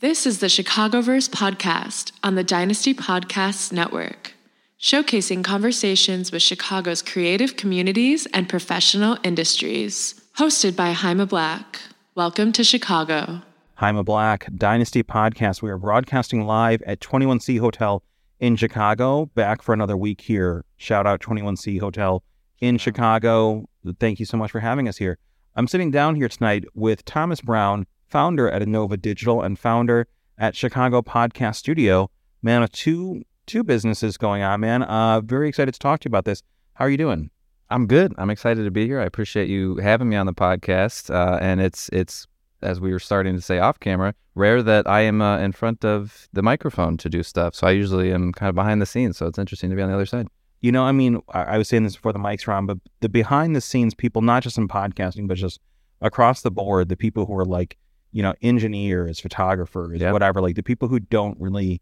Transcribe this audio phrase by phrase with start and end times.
[0.00, 4.34] This is the Chicagoverse podcast on the Dynasty Podcasts Network,
[4.78, 10.20] showcasing conversations with Chicago's creative communities and professional industries.
[10.36, 11.80] Hosted by Jaime Black.
[12.14, 13.40] Welcome to Chicago.
[13.76, 15.62] Jaime Black, Dynasty Podcast.
[15.62, 18.02] We are broadcasting live at 21C Hotel
[18.38, 19.30] in Chicago.
[19.34, 20.66] Back for another week here.
[20.76, 22.22] Shout out 21C Hotel
[22.60, 23.64] in Chicago.
[23.98, 25.16] Thank you so much for having us here.
[25.54, 30.06] I'm sitting down here tonight with Thomas Brown, founder at Innova Digital and founder
[30.38, 32.10] at Chicago Podcast Studio.
[32.42, 34.82] Man, with two two businesses going on, man.
[34.82, 36.42] Uh, very excited to talk to you about this.
[36.74, 37.30] How are you doing?
[37.70, 38.14] I'm good.
[38.18, 39.00] I'm excited to be here.
[39.00, 41.12] I appreciate you having me on the podcast.
[41.12, 42.26] Uh, and it's it's
[42.62, 45.84] as we were starting to say off camera, rare that I am uh, in front
[45.84, 47.54] of the microphone to do stuff.
[47.54, 49.16] So I usually am kind of behind the scenes.
[49.16, 50.28] So it's interesting to be on the other side.
[50.60, 52.78] You know, I mean, I, I was saying this before the mics were on, but
[53.00, 55.60] the behind the scenes people, not just in podcasting, but just
[56.00, 57.76] across the board, the people who are like,
[58.12, 60.12] you know, engineers, photographers, Yep.
[60.12, 61.80] whatever, like the people who don't really,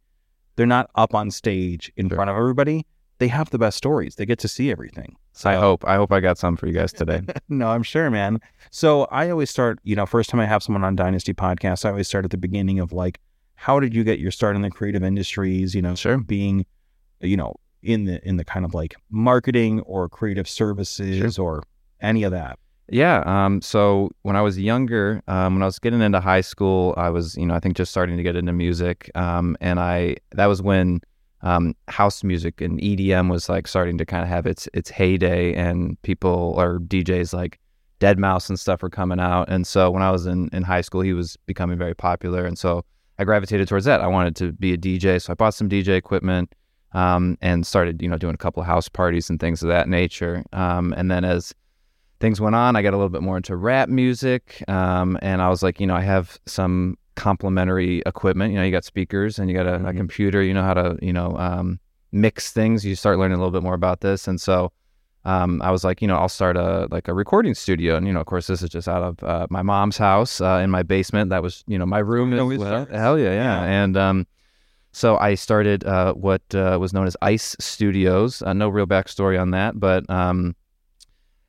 [0.57, 2.17] they're not up on stage in Sure.
[2.17, 2.87] front of everybody.
[3.19, 4.17] They have the best stories.
[4.17, 5.17] They get to see everything.
[5.33, 7.23] So I hope I hope I got some for you guys today.
[7.49, 8.41] no, I'm sure, man.
[8.71, 11.91] So I always start, you know, first time I have someone on Dynasty podcast, I
[11.91, 13.21] always start at the beginning of like,
[13.55, 15.75] how did you get your start in the creative industries?
[15.75, 16.19] You know, Sure.
[16.19, 16.67] being,
[17.21, 21.63] you know, in the in the kind of like marketing or creative services or
[22.01, 22.59] any of that.
[22.89, 23.23] Yeah.
[23.25, 27.09] Um, so when I was younger, um, when I was getting into high school, I
[27.09, 29.11] was, you know, I think just starting to get into music.
[29.15, 31.01] Um, and I, that was when
[31.45, 35.55] um, house music and EDM was like starting to kind of have its its heyday,
[35.55, 37.61] and people or DJs like
[38.01, 39.49] Deadmau5 and stuff were coming out.
[39.51, 42.59] And so when I was in in high school, he was becoming very popular, and
[42.59, 42.85] so
[43.19, 44.01] I gravitated towards that.
[44.01, 46.53] I wanted to be a DJ, so I bought some DJ equipment.
[46.93, 49.89] Um, and started, you know, doing a couple of house parties and things of that
[49.89, 50.45] nature.
[50.53, 51.53] Um, and then as
[52.21, 54.63] things went on, I got a little bit more into rap music.
[54.69, 58.53] Um, and I was like, you know, I have some complementary equipment.
[58.53, 59.97] You know, you got speakers and you got a, a Mhm.
[59.97, 60.43] computer.
[60.43, 61.79] You know how to, you know, um,
[62.13, 62.85] mix things.
[62.85, 64.27] You start learning a little bit more about this.
[64.29, 64.73] And so
[65.25, 67.97] um, I was like, you know, I'll start a like a recording studio.
[67.97, 70.61] And you know, of course, this is just out of uh, my mom's house uh,
[70.63, 71.31] in my basement.
[71.31, 72.33] That was, you know, my room.
[72.33, 72.87] It as always well.
[72.87, 73.61] Hell yeah, yeah.
[73.61, 73.65] Yeah.
[73.85, 74.27] And um,
[74.93, 78.43] so I started uh, what uh, was known as Ice Studios.
[78.43, 80.55] Uh, no real backstory on that, but um,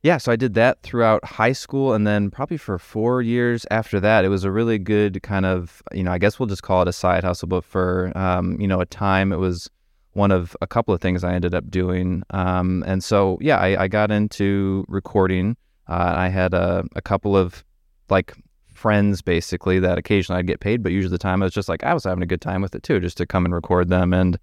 [0.06, 4.00] yeah, so I did that throughout high school, and then probably for four years after
[4.02, 6.84] that, it was a really good kind of, you know, I guess we'll just call
[6.84, 9.68] it a side hustle, but for um, you know a time, it was
[10.14, 12.22] one of a couple of things I ended up doing.
[12.30, 15.58] Um, and so yeah, I, I got into recording.
[15.88, 17.66] Uh, I had a, a couple of
[18.08, 18.36] like
[18.76, 21.84] friends basically that occasionally I'd get paid, but usually the time I was just like
[21.84, 24.14] I was having a good time with it too, just to come and record them
[24.14, 24.38] and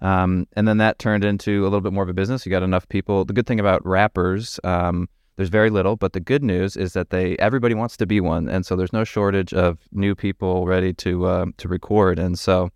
[0.00, 2.44] um, and then that turned into a little bit more of a business.
[2.44, 3.24] You got enough people.
[3.24, 7.10] The good thing about rappers, um, there's very little, but the good news is that
[7.10, 10.92] they everybody wants to be one, and so there's no shortage of new people ready
[10.94, 12.18] to uh, to record.
[12.18, 12.70] And so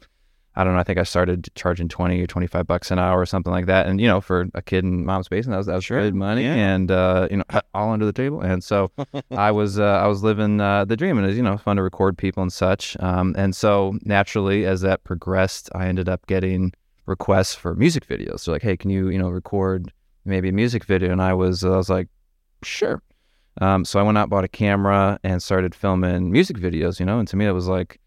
[0.56, 0.80] I don't know.
[0.80, 3.66] I think I started charging twenty or twenty five bucks an hour or something like
[3.66, 3.86] that.
[3.86, 6.14] And you know, for a kid in mom's basement, that was that was Sure, good
[6.14, 6.54] money, yeah.
[6.54, 7.44] and uh, you know,
[7.74, 8.40] all under the table.
[8.40, 8.90] And so
[9.30, 11.76] I was uh, I was living uh, the dream, and it was you know fun
[11.76, 12.96] to record people and such.
[13.00, 16.72] Um, and so naturally, as that progressed, I ended up getting
[17.06, 18.40] requests for music videos.
[18.40, 19.92] So like, hey, can you you know record
[20.24, 21.12] maybe a music video?
[21.12, 22.08] And I was I was like,
[22.62, 23.02] sure.
[23.60, 27.00] Um, so I went out, bought a camera, and started filming music videos.
[27.00, 28.00] You know, and to me, it was like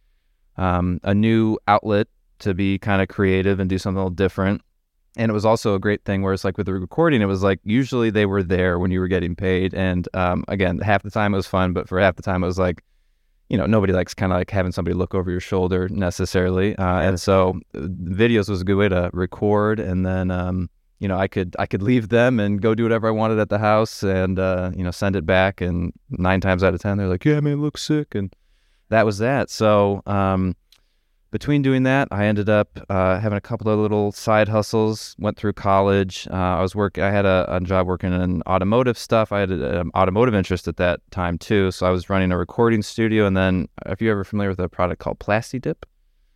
[0.57, 2.07] um, a new outlet
[2.39, 4.61] to be kind of creative and do something a little different.
[5.15, 7.43] And it was also a great thing where it's like with the recording, it was
[7.43, 9.73] like usually they were there when you were getting paid.
[9.73, 12.47] And um, again, half the time it was fun, but for half the time it
[12.47, 12.83] was like,
[13.53, 16.75] you know, nobody likes kind of like having somebody look over your shoulder necessarily.
[16.75, 19.79] Uh, and so uh, videos was a good way to record.
[19.79, 23.07] And then, um, you know, I could I could leave them and go do whatever
[23.07, 25.61] I wanted at the house and uh, you know send it back.
[25.61, 28.35] And nine times out of ten, they're like, "Yeah, man, it looks sick," and
[28.89, 29.51] that was that.
[29.51, 30.55] So um,
[31.33, 35.16] between doing that, I ended up uh, having a couple of little side hustles.
[35.17, 36.27] Went through college.
[36.29, 36.99] Uh, I was work.
[36.99, 39.31] I had a, a job working in automotive stuff.
[39.31, 41.71] I had an automotive interest at that time too.
[41.71, 43.25] So I was running a recording studio.
[43.25, 45.81] And then, if you're ever familiar with a product called PlastiDip,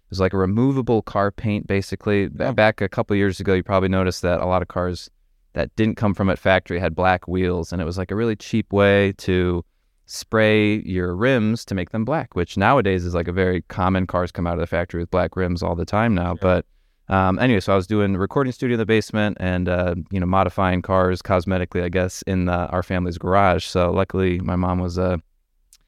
[0.09, 1.67] it's like a removable car paint.
[1.67, 2.51] Basically, Yeah.
[2.53, 5.11] back a couple years ago, you probably noticed that a lot of cars
[5.53, 8.35] that didn't come from a factory had black wheels, and it was like a really
[8.35, 9.63] cheap way to
[10.07, 14.31] spray your rims to make them black, which nowadays is like a very common cars
[14.31, 16.33] come out of the factory with black rims all the time now.
[16.33, 16.65] But
[17.09, 20.25] um, anyway, so I was doing recording studio in the basement and uh, you know
[20.25, 23.65] modifying cars cosmetically, I guess, in the, our family's garage.
[23.65, 25.21] So luckily, my mom was a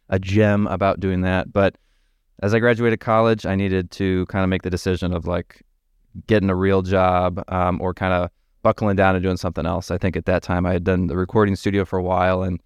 [0.10, 1.51] a gem about doing that.
[1.51, 1.77] But
[2.42, 5.62] as I graduated college, I needed to kind of make the decision of like
[6.27, 8.30] getting a real job um, or kind of
[8.63, 9.92] buckling down and doing something else.
[9.92, 12.60] I think at that time I had done the recording studio for a while and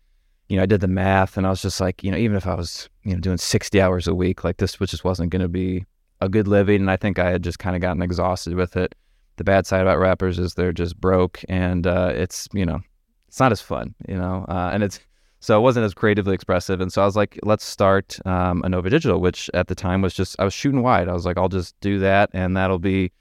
[0.54, 2.46] you know, I did the math and I was just like, you know, even if
[2.46, 5.42] I was, you know, doing 60 hours a week, like this which just wasn't going
[5.42, 5.84] to be
[6.22, 6.82] a good living.
[6.82, 8.94] And I think I had just kind of gotten exhausted with it.
[9.38, 12.82] The bad side about rappers is they're just broke and uh, it's, you know,
[13.28, 15.00] it's not as fun, you know, uh, and it's,
[15.40, 16.80] so it wasn't as creatively expressive.
[16.80, 20.14] And so I was like, let's start um, Innova Digital, which at the time was
[20.14, 21.10] just, I was shooting wide.
[21.10, 23.12] I was like, I'll just do that and that'll be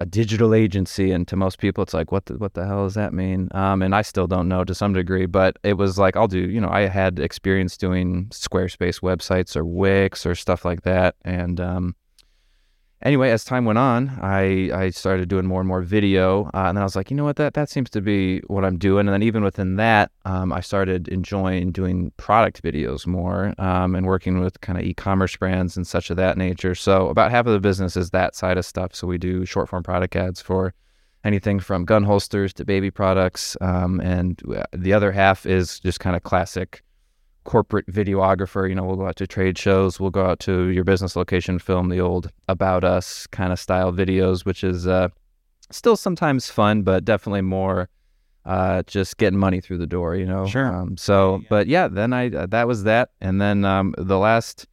[0.00, 1.10] a digital agency.
[1.10, 3.48] And to most people, it's like, what the, what the hell does that mean?
[3.52, 6.40] Um, and I still don't know to some degree, but it was like, I'll do,
[6.40, 11.16] you know, I had experience doing Squarespace websites or Wix or stuff like that.
[11.24, 11.96] And, um,
[13.02, 16.76] anyway, as time went on, I, I started doing more and more video, uh, and
[16.76, 19.06] then I was like, you know what, that that seems to be what I'm doing.
[19.06, 24.06] And then even within that, um, I started enjoying doing product videos more um, and
[24.06, 26.74] working with kind of e-commerce brands and such of that nature.
[26.74, 28.94] So about half of the business is that side of stuff.
[28.94, 30.74] So we do short form product ads for
[31.24, 36.00] anything from gun holsters to baby products, um, and uh, the other half is just
[36.00, 36.82] kind of classic
[37.48, 38.68] corporate videographer.
[38.68, 41.58] You know, we'll go out to trade shows, we'll go out to your business location,
[41.58, 45.08] film the old about us kind of style videos, which is uh,
[45.70, 47.88] still sometimes fun, but definitely more
[48.44, 50.14] uh, just getting money through the door.
[50.14, 50.66] You know, Sure.
[50.74, 51.46] Um, so, Yeah, yeah.
[51.48, 54.66] but yeah, then I uh, that was that, and then um, the last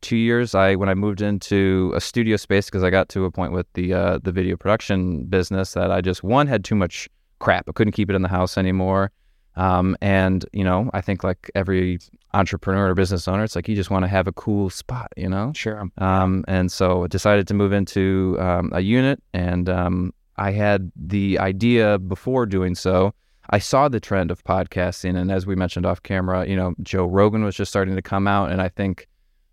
[0.00, 3.30] two years, I when I moved into a studio space because I got to a
[3.30, 7.10] point with the uh, the video production business that I just one had too much
[7.40, 7.68] crap.
[7.68, 9.12] I couldn't keep it in the house anymore.
[9.54, 11.98] Um, and you know, I think like every
[12.34, 15.28] entrepreneur or business owner, it's like you just want to have a cool spot, you
[15.28, 15.52] know.
[15.54, 15.88] Sure.
[15.98, 20.90] Um, and so I decided to move into um, a unit, and um, I had
[20.96, 23.14] the idea before doing so.
[23.50, 27.04] I saw the trend of podcasting, and as we mentioned off camera, you know, Joe
[27.04, 29.08] Rogan was just starting to come out, and I think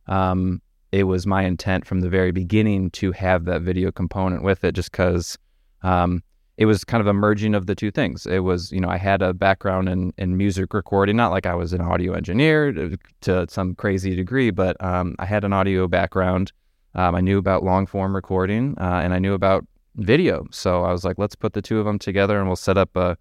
[0.08, 0.62] um,
[0.92, 4.74] it was my intent from the very beginning to have that video component with it,
[4.74, 5.38] just because
[5.82, 6.24] um,
[6.60, 8.26] it was kind of a merging of the two things.
[8.26, 11.56] It was, you know, I had a background in, in music recording, not like I
[11.56, 15.88] was an audio engineer to, to some crazy degree, but um, I had an audio
[15.88, 16.52] background.
[16.96, 19.66] Um, I knew about long form recording uh, and I knew about
[19.96, 20.48] video.
[20.52, 22.94] So I was like, let's put the two of them together and we'll set up
[22.98, 23.16] a,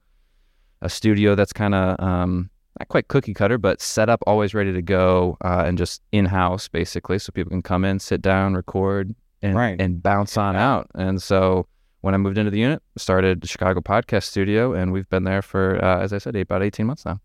[0.82, 2.50] a studio that's kind of um,
[2.80, 6.24] not quite cookie cutter, but set up, always ready to go uh, and just in
[6.24, 7.20] house basically.
[7.20, 9.80] So people can come in, sit down, record, and, Right.
[9.80, 10.90] and bounce on out.
[10.96, 11.68] And so
[12.00, 15.42] when I moved into the unit, started the Chicago Podcast Studio, and we've been there
[15.42, 17.20] for, uh, as I said, about 18 months now.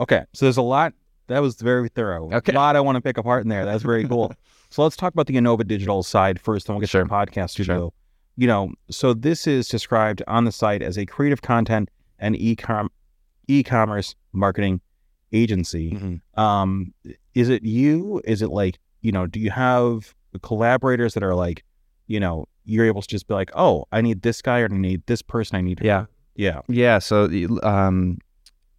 [0.00, 0.24] Okay.
[0.32, 0.92] So there's a lot.
[1.28, 2.30] That was very thorough.
[2.32, 2.52] Okay.
[2.52, 3.64] A lot I want to pick apart in there.
[3.64, 4.32] That's very cool.
[4.70, 7.02] so let's talk about the Innova Digital side first, and we'll get Sure.
[7.02, 7.64] to the podcast Sure.
[7.64, 7.92] studio.
[8.36, 11.88] You know, so this is described on the site as a creative content
[12.18, 12.90] and e-com
[13.48, 14.80] e-commerce marketing
[15.32, 16.20] agency.
[16.34, 16.92] Um,
[17.34, 18.20] is it you?
[18.24, 19.26] Is it like you know?
[19.26, 21.62] Do you have collaborators that are like,
[22.06, 24.76] you know, you're able to just be like, oh, I need this guy or I
[24.76, 25.56] need this person.
[25.56, 26.06] I need Yeah.
[26.34, 26.98] yeah, Yeah.
[26.98, 27.28] So,
[27.62, 28.18] um,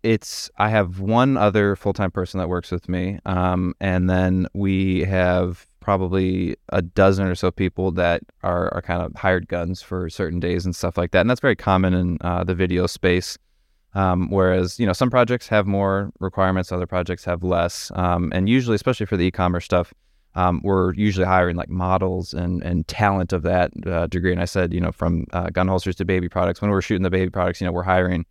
[0.05, 4.45] it's I have one other full time person that works with me, um, and then
[4.53, 9.81] we have probably a dozen or so people that are are kind of hired guns
[9.81, 12.85] for certain days and stuff like that, and that's very common in uh, the video
[12.85, 13.37] space.
[13.95, 18.47] Um, whereas you know some projects have more requirements, other projects have less, um, and
[18.47, 19.91] usually, especially for the e-commerce stuff,
[20.35, 24.31] um, we're usually hiring like models and and talent of that uh, degree.
[24.31, 26.61] And I said, you know, from uh, gun holsters to baby products.
[26.61, 28.25] When we're shooting the baby products, you know, we're hiring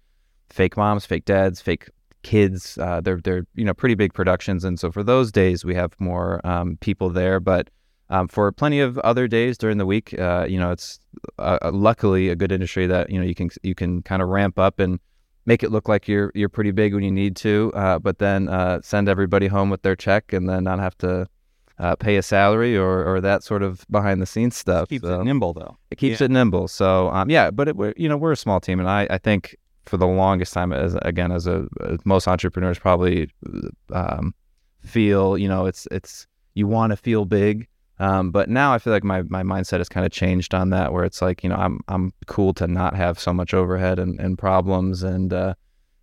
[0.50, 1.88] fake moms, fake dads, fake
[2.22, 2.76] kids.
[2.78, 5.94] Uh, they're they're you know pretty big productions, and so for those days we have
[5.98, 7.40] more um, people there.
[7.40, 7.70] But
[8.10, 11.00] um, for plenty of other days during the week, uh, you know, it's
[11.38, 14.28] uh, uh, luckily a good industry that you know you can you can kind of
[14.28, 15.00] ramp up and
[15.46, 18.48] make it look like you're you're pretty big when you need to, uh, but then
[18.48, 21.26] uh, send everybody home with their check and then not have to
[21.78, 24.88] uh, pay a salary or, or that sort of behind the scenes stuff.
[24.88, 25.76] keeps So it nimble though.
[25.90, 26.26] it keeps Yeah.
[26.26, 26.68] it nimble.
[26.68, 29.18] So um, yeah, but it, we're, you know we're a small team, and I, I
[29.18, 33.28] think for the longest time, as again as a as most entrepreneurs probably
[33.92, 34.34] um,
[34.80, 37.66] feel, you know, it's it's you want to feel big.
[38.00, 40.92] Um, but now I feel like my, my mindset has kind of changed on that,
[40.92, 44.18] where it's like you know I'm I'm cool to not have so much overhead and,
[44.20, 45.54] and problems, and uh,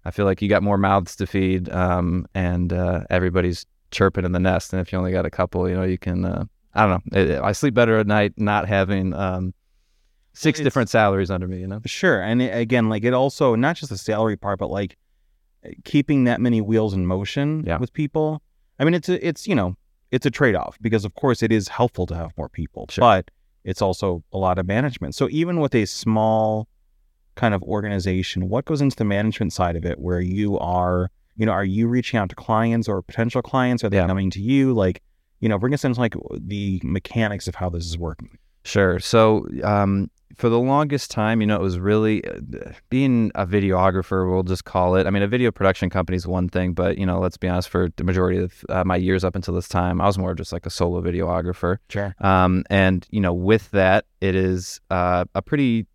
[0.05, 4.31] I feel like you got more mouths to feed, um, and uh, everybody's chirping in
[4.31, 4.73] the nest.
[4.73, 7.19] And if you only got a couple, you know, you can uh, I don't know.
[7.19, 9.53] It, I sleep better at night not having um,
[10.33, 11.59] six it's- different salaries under me.
[11.59, 11.81] You know.
[11.85, 14.97] Sure, and it, again, like it also not just the salary part, but like
[15.83, 17.77] keeping that many wheels in motion Yeah.
[17.77, 18.41] with people.
[18.79, 19.75] I mean, it's a, it's you know,
[20.09, 23.01] it's a trade off because of course it is helpful to have more people, Sure.
[23.01, 23.29] but
[23.63, 25.13] it's also a lot of management.
[25.13, 26.67] So even with a small
[27.35, 31.45] kind of organization, what goes into the management side of it, where you are, you
[31.45, 33.83] know, are you reaching out to clients or potential clients?
[33.83, 34.07] Are they Yeah.
[34.07, 34.73] coming to you?
[34.73, 35.01] Like,
[35.39, 38.37] you know, bring us into like the mechanics of how this is working.
[38.63, 38.99] Sure.
[38.99, 42.39] So, um, for the longest time, you know, it was really uh,
[42.89, 45.05] being a videographer, we'll just call it.
[45.05, 47.67] I mean, a video production company is one thing, but, you know, let's be honest,
[47.69, 50.53] for the majority of uh, my years up until this time, I was more just
[50.53, 51.77] like a solo videographer.
[51.89, 52.15] Sure.
[52.19, 55.85] Um, and, you know, with that, it is uh, a pretty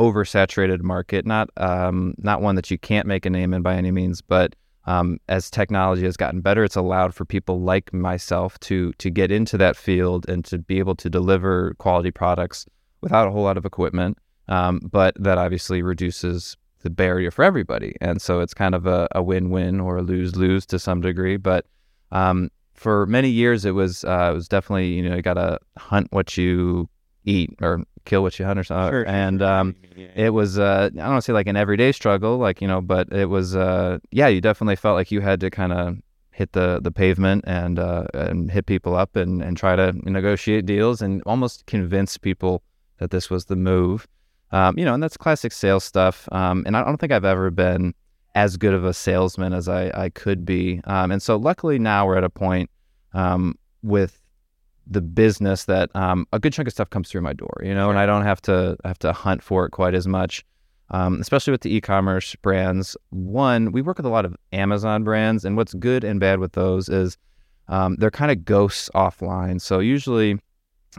[0.00, 3.90] oversaturated market, not um, not one that you can't make a name in by any
[3.90, 4.54] means, but
[4.86, 9.30] um, as technology has gotten better, it's allowed for people like myself to to get
[9.30, 12.66] into that field and to be able to deliver quality products
[13.00, 14.16] without a whole lot of equipment,
[14.48, 17.96] um, but that obviously reduces the barrier for everybody.
[18.00, 21.36] And so it's kind of a, a win-win or a lose-lose to some degree.
[21.36, 21.66] But
[22.12, 25.58] um, for many years, it was uh, it was definitely you know you got to
[25.76, 26.88] hunt what you
[27.24, 28.90] eat or kill what you hunt or something.
[28.90, 29.06] Sure.
[29.06, 29.76] And um,
[30.14, 32.80] it was uh, I don't want to say like an everyday struggle, like you know,
[32.80, 35.98] but it was uh, yeah, you definitely felt like you had to kind of
[36.30, 40.66] hit the the pavement and uh, and hit people up and and try to negotiate
[40.66, 42.62] deals and almost convince people
[42.98, 44.06] that this was the move.
[44.52, 46.28] Um, you know, and that's classic sales stuff.
[46.32, 47.94] Um, and I don't think I've ever been
[48.36, 50.80] as good of a salesman as I, I could be.
[50.84, 52.70] Um, and so luckily now we're at a point
[53.12, 54.22] um, with
[54.86, 57.90] the business that um, a good chunk of stuff comes through my door, you know,
[57.90, 60.44] and I don't have to have to hunt for it quite as much.
[60.88, 62.96] Um, especially with the e-commerce brands.
[63.10, 66.52] One, we work with a lot of Amazon brands, and what's good and bad with
[66.52, 67.18] those is
[67.98, 69.60] they're kind of ghosts offline.
[69.60, 70.38] So usually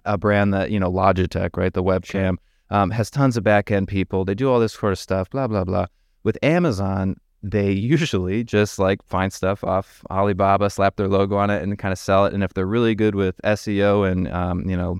[0.05, 1.73] a brand that you know Logitech, right?
[1.73, 2.35] The webcam
[2.69, 4.25] um, has tons of back end people.
[4.25, 5.29] They do all this sort of stuff.
[5.29, 5.87] Blah blah blah.
[6.23, 11.63] With Amazon, they usually just like find stuff off Alibaba, slap their logo on it,
[11.63, 12.33] and kind of sell it.
[12.33, 14.99] And if they're really good with SEO and um, you know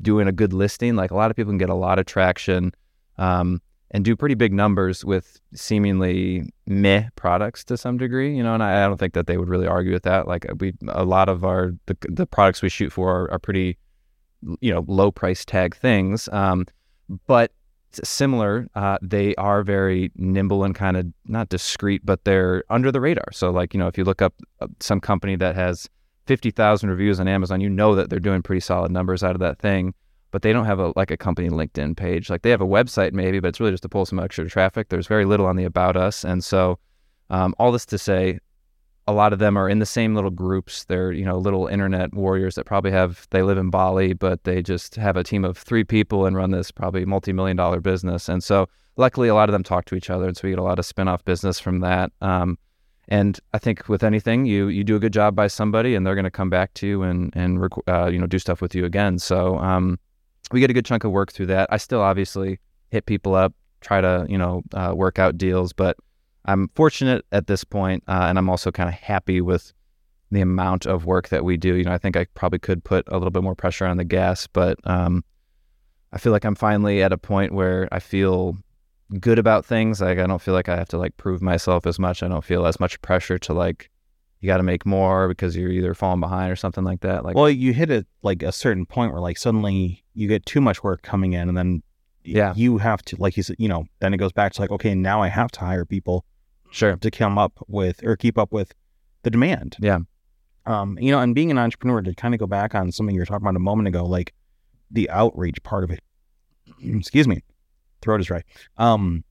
[0.00, 2.72] doing a good listing, like a lot of people can get a lot of traction.
[3.16, 3.60] Um,
[3.90, 8.52] and do pretty big numbers with seemingly meh products to some degree, you know.
[8.52, 10.26] And I, I, don't think that they would really argue with that.
[10.26, 13.78] Like we, a lot of our the, the products we shoot for are, are pretty
[14.60, 16.66] you know low price tag things um,
[17.26, 17.52] but
[18.02, 23.00] similar uh, they are very nimble and kind of not discreet but they're under the
[23.00, 23.32] radar.
[23.32, 24.34] So like you know if you look up
[24.80, 25.88] some company that has
[26.26, 29.58] 50,000 reviews on Amazon you know that they're doing pretty solid numbers out of that
[29.58, 29.94] thing
[30.34, 32.28] but they don't have a like a company LinkedIn page.
[32.28, 34.88] Like they have a website maybe but it's really just to pull some extra traffic.
[34.88, 36.24] There's very little on the about us.
[36.24, 36.78] And so
[37.30, 38.40] um, all this to say
[39.06, 40.84] a lot of them are in the same little groups.
[40.84, 44.62] They're, you know, little internet warriors that probably have, they live in Bali, but they
[44.62, 48.28] just have a team of three people and run this probably multi million dollar business.
[48.28, 50.26] And so, luckily, a lot of them talk to each other.
[50.26, 52.12] And so, we get a lot of spin off business from that.
[52.22, 52.58] Um,
[53.08, 56.14] and I think with anything, you you do a good job by somebody, and they're
[56.14, 58.84] going to come back to you and and uh, you know do stuff with you
[58.84, 59.18] again.
[59.18, 59.98] So um,
[60.52, 61.68] we get a good chunk of work through that.
[61.70, 62.58] I still obviously
[62.90, 65.96] hit people up, try to you know uh, work out deals, but
[66.44, 69.72] I'm fortunate at this point, uh, and I'm also kind of happy with
[70.30, 71.74] the amount of work that we do.
[71.74, 74.04] You know, I think I probably could put a little bit more pressure on the
[74.04, 75.24] gas, but um,
[76.12, 78.56] I feel like I'm finally at a point where I feel
[79.20, 80.00] good about things.
[80.00, 82.22] Like I don't feel like I have to like prove myself as much.
[82.22, 83.90] I don't feel as much pressure to like
[84.40, 87.24] you got to make more because you're either falling behind or something like that.
[87.24, 90.60] Like, well, you hit a like a certain point where like suddenly you get too
[90.60, 91.82] much work coming in, and then
[92.24, 94.70] yeah, you have to like you said, you know, then it goes back to like
[94.70, 96.24] okay, now I have to hire people
[96.74, 98.72] sure to come up with or keep up with
[99.22, 99.76] the demand.
[99.80, 99.98] Yeah.
[100.66, 103.20] Um, you know, and being an entrepreneur to kind of go back on something you
[103.20, 104.32] were talking about a moment ago, like
[104.90, 106.00] the outreach part of it.
[106.82, 107.42] Excuse me,
[108.00, 108.42] throat is dry.
[108.78, 109.24] Um,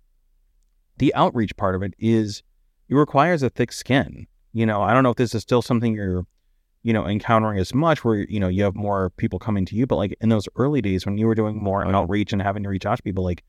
[0.97, 2.43] the outreach part of it is
[2.89, 4.27] it requires a thick skin.
[4.53, 6.27] You know, I don't know if this is still something you're,
[6.83, 9.87] you know, encountering as much where, you know, you have more people coming to you,
[9.87, 12.69] but like in those early days when you were doing more outreach and having to
[12.69, 13.43] reach out to people, like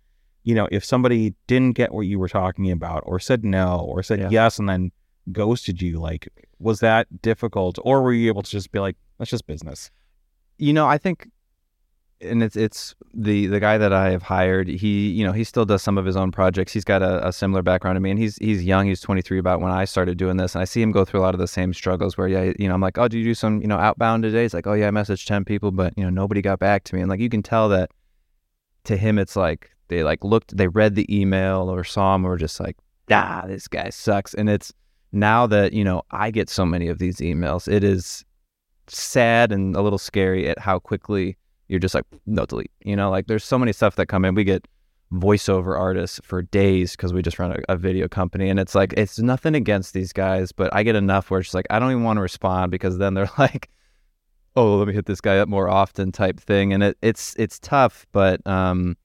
[0.45, 4.03] you know, if somebody didn't get what you were talking about or said no or
[4.03, 4.29] said yeah.
[4.31, 4.93] yes and then
[5.33, 9.31] ghosted you, like, was that difficult or were you able to just be like, that's
[9.31, 9.91] just business?
[10.59, 11.29] You know, I think,
[12.21, 15.65] and it's, it's the, the guy that I have hired, he, you know, he still
[15.65, 16.75] does some of his own projects.
[16.75, 18.87] He's got a, a similar background to me and he's, he's young.
[18.87, 20.55] He's 23 about when I started doing this.
[20.55, 22.69] And I see him go through a lot of the same struggles where, yeah, you
[22.69, 24.43] know, I'm like, oh, do you do some, you know, outbound today?
[24.43, 26.95] He's like, oh yeah, I messaged 10 people, but you know, nobody got back to
[26.95, 27.01] me.
[27.01, 27.91] And like, you can tell that
[28.85, 32.37] to him, it's like, they like looked, they read the email or saw him, or
[32.37, 32.77] just like,
[33.11, 34.35] ah, this guy sucks.
[34.35, 34.73] And it's
[35.13, 38.25] now that you know I get so many of these emails, it is
[38.87, 41.37] sad and a little scary at how quickly
[41.69, 42.71] you're just like no delete.
[42.85, 44.35] You know, like there's so many stuff that come in.
[44.35, 44.67] We get
[45.13, 48.93] voiceover artists for days because we just run a, a, video company and it's like
[48.97, 52.03] it's nothing against these guys but i get enough where it's like i don't even
[52.03, 53.71] want to respond because then they're like
[54.57, 57.61] oh let me hit this guy up more often type thing and it, it's it's
[57.61, 58.97] tough but um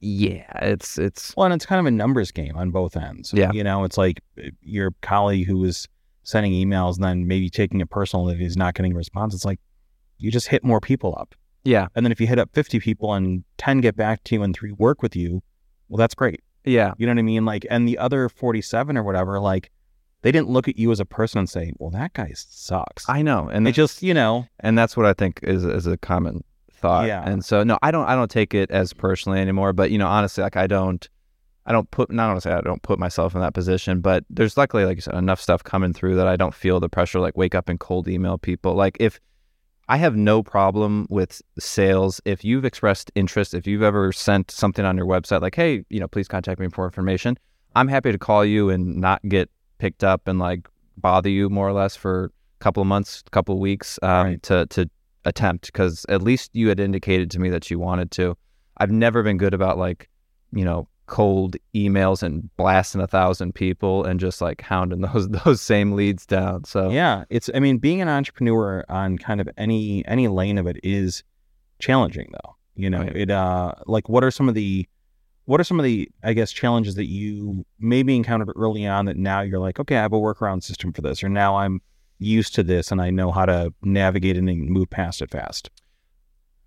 [0.00, 3.32] yeah, it's it's well, and it's kind of a numbers game on both ends.
[3.32, 5.88] Yeah, you know, it's like uh, your colleague who is
[6.22, 9.32] sending emails and then maybe taking it personal that he's not getting a response.
[9.32, 9.60] It's like
[10.18, 11.34] you just hit more people up.
[11.64, 11.86] Yeah.
[11.94, 14.54] And then if you hit up 50 people and 10 get back to you and
[14.54, 15.42] three work with you,
[15.88, 16.42] well, that's great.
[16.64, 16.94] Yeah.
[16.98, 17.44] You know what I mean?
[17.44, 19.70] Like, and the other 47 or whatever, like,
[20.22, 23.08] they didn't look at you as a person and say, well, that guy sucks.
[23.08, 23.48] I know.
[23.48, 26.42] And they just, you know, and that's what I think is is a common
[26.76, 27.06] thought.
[27.06, 27.28] Yeah.
[27.28, 29.72] And so no, I don't I don't take it as personally anymore.
[29.72, 31.08] But you know, honestly, like I don't
[31.66, 34.84] I don't put not say I don't put myself in that position, but there's luckily,
[34.84, 37.54] like you said, enough stuff coming through that I don't feel the pressure like wake
[37.54, 38.74] up and cold email people.
[38.74, 39.18] Like if
[39.88, 42.20] I have no problem with sales.
[42.24, 46.00] If you've expressed interest, if you've ever sent something on your website like, hey, you
[46.00, 47.38] know, please contact me for information,
[47.76, 51.68] I'm happy to call you and not get picked up and like bother you more
[51.68, 54.42] or less for a couple of months, a couple of weeks um, Right.
[54.44, 54.90] to to
[55.26, 58.36] attempt because at least you had indicated to me that you wanted to.
[58.78, 60.08] I've never been good about like,
[60.52, 65.60] you know, cold emails and blasting a thousand people and just like hounding those those
[65.60, 66.64] same leads down.
[66.64, 70.66] So yeah, it's, I mean, being an entrepreneur on kind of any, any lane of
[70.66, 71.22] it is
[71.78, 72.56] challenging though.
[72.74, 73.16] You know, Right.
[73.16, 74.86] it, uh, like, what are some of the,
[75.46, 79.16] what are some of the, I guess, challenges that you maybe encountered early on that
[79.16, 81.80] now you're like, okay, I have a workaround system for this, or now I'm
[82.18, 85.70] used to this and I know how to navigate and move past it fast?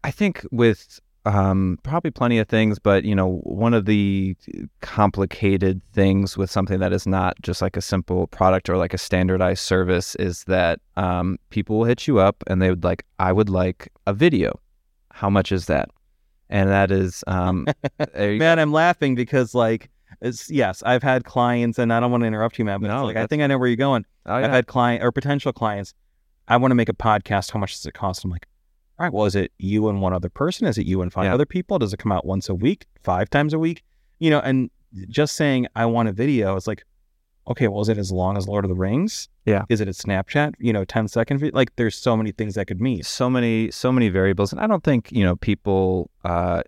[0.04, 4.36] I think with um, probably plenty of things, but you know, one of the
[4.82, 8.98] complicated things with something that is not just like a simple product or like a
[8.98, 13.32] standardized service is that um, people will hit you up and they would like, I
[13.32, 14.60] would like a video.
[15.12, 15.90] How much is that?
[16.50, 17.68] And that is, um,
[18.16, 19.90] Man, I'm laughing because like
[20.22, 22.94] it's yes, I've had clients, and I don't want to interrupt you, man, but it's
[22.94, 24.06] No, like I think I know where you're going.
[24.26, 25.94] oh, I've had client or potential clients.
[26.48, 27.52] I want to make a podcast.
[27.52, 28.24] How much does it cost?
[28.24, 28.48] I'm like,
[28.98, 30.68] all right, well, is it you and one other person?
[30.68, 31.34] Is it you and five Yeah.
[31.34, 31.80] other people?
[31.80, 33.84] Does it come out once a week, five times a week?
[34.20, 34.70] You know, and
[35.10, 36.84] just saying I want a video, it's like,
[37.48, 39.30] okay, well, is it as long as Lord of the Rings?
[39.46, 39.64] Yeah.
[39.70, 40.54] Is it a Snapchat?
[40.60, 41.56] You know, 10 second video?
[41.56, 43.04] Like, there's so many things that could mean.
[43.04, 46.62] so many so many variables and i don't think you know people uh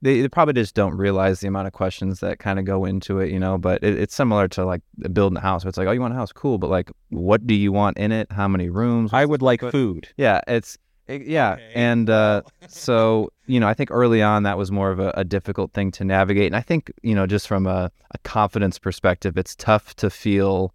[0.00, 3.18] they, they probably just don't realize the amount of questions that kind of go into
[3.18, 5.88] it you know but it, it's similar to like building a house where it's like
[5.88, 6.32] oh you want a house?
[6.32, 8.30] Cool but like what do you want in it?
[8.30, 9.10] How many rooms?
[9.12, 10.08] I would like But- food.
[10.16, 10.78] yeah it's
[11.08, 14.90] it- yeah Okay, and uh so you know i think early on that was more
[14.90, 17.90] of a, a difficult thing to navigate and i think you know just from a,
[18.12, 20.74] a confidence perspective it's tough to feel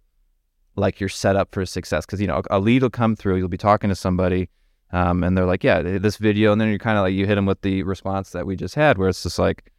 [0.76, 3.46] like you're set up for success because you know a lead will come through you'll
[3.48, 4.48] be talking to somebody
[4.92, 7.34] um, and they're like yeah this video and then you're kind of like you hit
[7.34, 9.70] them with the response that we just had where it's just like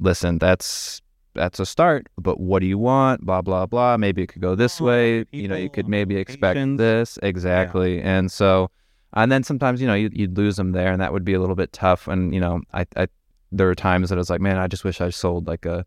[0.00, 1.00] listen that's
[1.34, 3.26] that's a start but what do you want?
[3.26, 3.96] Blah blah blah.
[3.96, 5.24] Maybe it could go this Oh, way.
[5.32, 7.18] you know you could maybe expect this.
[7.22, 8.00] Exactly.
[8.00, 8.70] And so
[9.14, 11.40] and then sometimes you know you'd, you'd lose them there and that would be a
[11.40, 12.06] little bit tough.
[12.06, 13.08] And you know I, I
[13.50, 15.84] there were times that I was like man I just wish I sold like a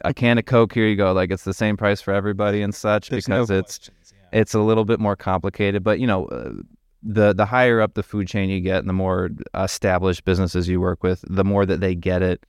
[0.00, 0.74] a can of Coke.
[0.74, 1.12] Here you go.
[1.12, 4.40] Like it's the same price for everybody and such There's because no it's yeah.
[4.40, 5.84] it's a little bit more complicated.
[5.84, 6.54] But you know uh,
[7.02, 10.80] the the higher up the food chain you get and the more established businesses you
[10.80, 12.44] work with the more that they get it.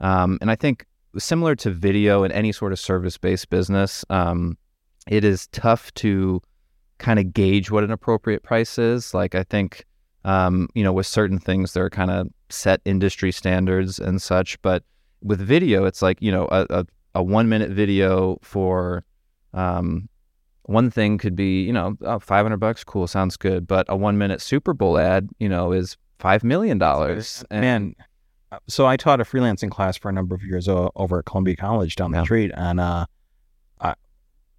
[0.00, 0.86] Um, and i think
[1.18, 4.56] similar to video and any sort of service based business um,
[5.08, 6.40] it is tough to
[6.98, 9.14] kind of gauge what an appropriate price is.
[9.14, 9.84] Like i think
[10.24, 14.60] um, you know with certain things there are kind of set industry standards and such
[14.62, 14.82] but
[15.22, 19.04] with video it's like you know a, a, a one minute video for
[19.54, 20.08] um,
[20.68, 23.66] one thing could be, you know, oh, 500 bucks, cool, sounds good.
[23.66, 26.80] But a one minute Super Bowl ad, you know, is $5 million.
[26.82, 27.94] And- Man,
[28.52, 31.56] uh, so I taught a freelancing class for a number of years over at Columbia
[31.56, 32.24] College down the Yeah.
[32.24, 33.06] street, and uh,
[33.80, 33.94] uh,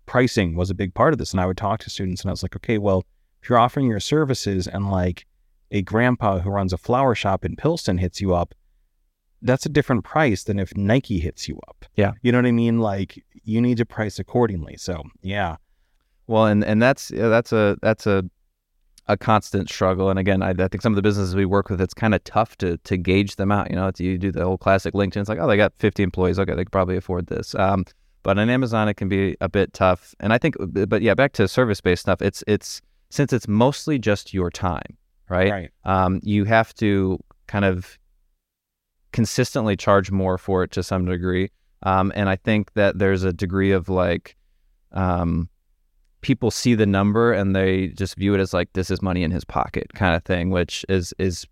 [0.06, 1.32] pricing was a big part of this.
[1.32, 3.06] And I would talk to students, and I was like, okay, well,
[3.42, 5.26] if you're offering your services, and like
[5.72, 8.56] a grandpa who runs a flower shop in Pilsen hits you up,
[9.42, 11.86] that's a different price than if Nike hits you up.
[11.96, 12.12] Yeah.
[12.24, 12.80] you know what I mean.
[12.80, 14.76] Like you need to price accordingly.
[14.78, 15.56] So yeah,
[16.30, 18.24] Well, and, and that's, yeah, that's a, that's a,
[19.08, 20.12] a constant struggle.
[20.12, 22.24] And again, I, I think some of the businesses we work with, it's kind of
[22.24, 23.72] tough to, to gauge them out.
[23.72, 25.18] You know, it's, you do the whole classic LinkedIn.
[25.18, 26.38] It's like, oh, they got 50 employees.
[26.38, 26.54] Okay.
[26.54, 27.56] They could probably afford this.
[27.56, 27.84] Um,
[28.22, 30.14] but on Amazon, it can be a bit tough.
[30.20, 32.22] And I think, but yeah, back to service based stuff.
[32.22, 34.98] It's, it's, since it's mostly just your time,
[35.30, 35.52] right?
[35.52, 35.72] right.
[35.86, 37.98] um, you have to kind of
[39.14, 41.50] consistently charge more for it to some degree.
[41.82, 44.36] Um, and I think that there's a degree of like,
[44.92, 45.50] um,
[46.22, 49.32] people see the number and they just view it as like this is money in
[49.32, 51.46] his pocket kind of thing, which is is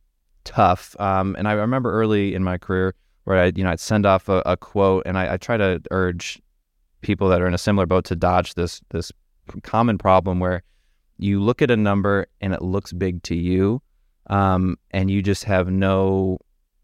[0.43, 0.95] tough.
[0.99, 4.29] Um, and I remember early in my career where I, you know, I'd send off
[4.29, 6.41] a, a quote and I, I try to urge
[7.01, 9.11] people that are in a similar boat to dodge this this
[9.63, 10.63] common problem where
[11.17, 13.81] you look at a number and it looks big to you,
[14.27, 16.37] um, and you just have no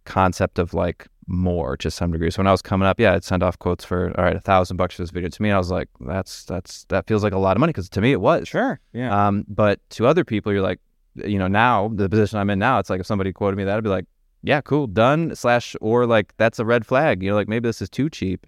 [0.05, 2.29] concept of like more to some degree.
[2.31, 4.41] So when I was coming up, yeah, I'd send off quotes for all right, a
[4.41, 5.29] thousand bucks for this video.
[5.29, 7.89] To me, I was like, that's that's that feels like a lot of money because
[7.89, 8.47] to me it was.
[8.47, 8.79] Sure.
[8.93, 9.27] Yeah.
[9.27, 10.79] Um, but to other people, you're like,
[11.15, 13.77] you know, now the position I'm in now, it's like if somebody quoted me that,
[13.77, 14.05] I'd be like,
[14.43, 15.35] yeah, cool, done.
[15.35, 17.23] Slash, or like that's a red flag.
[17.23, 18.45] You know, like maybe this is too cheap.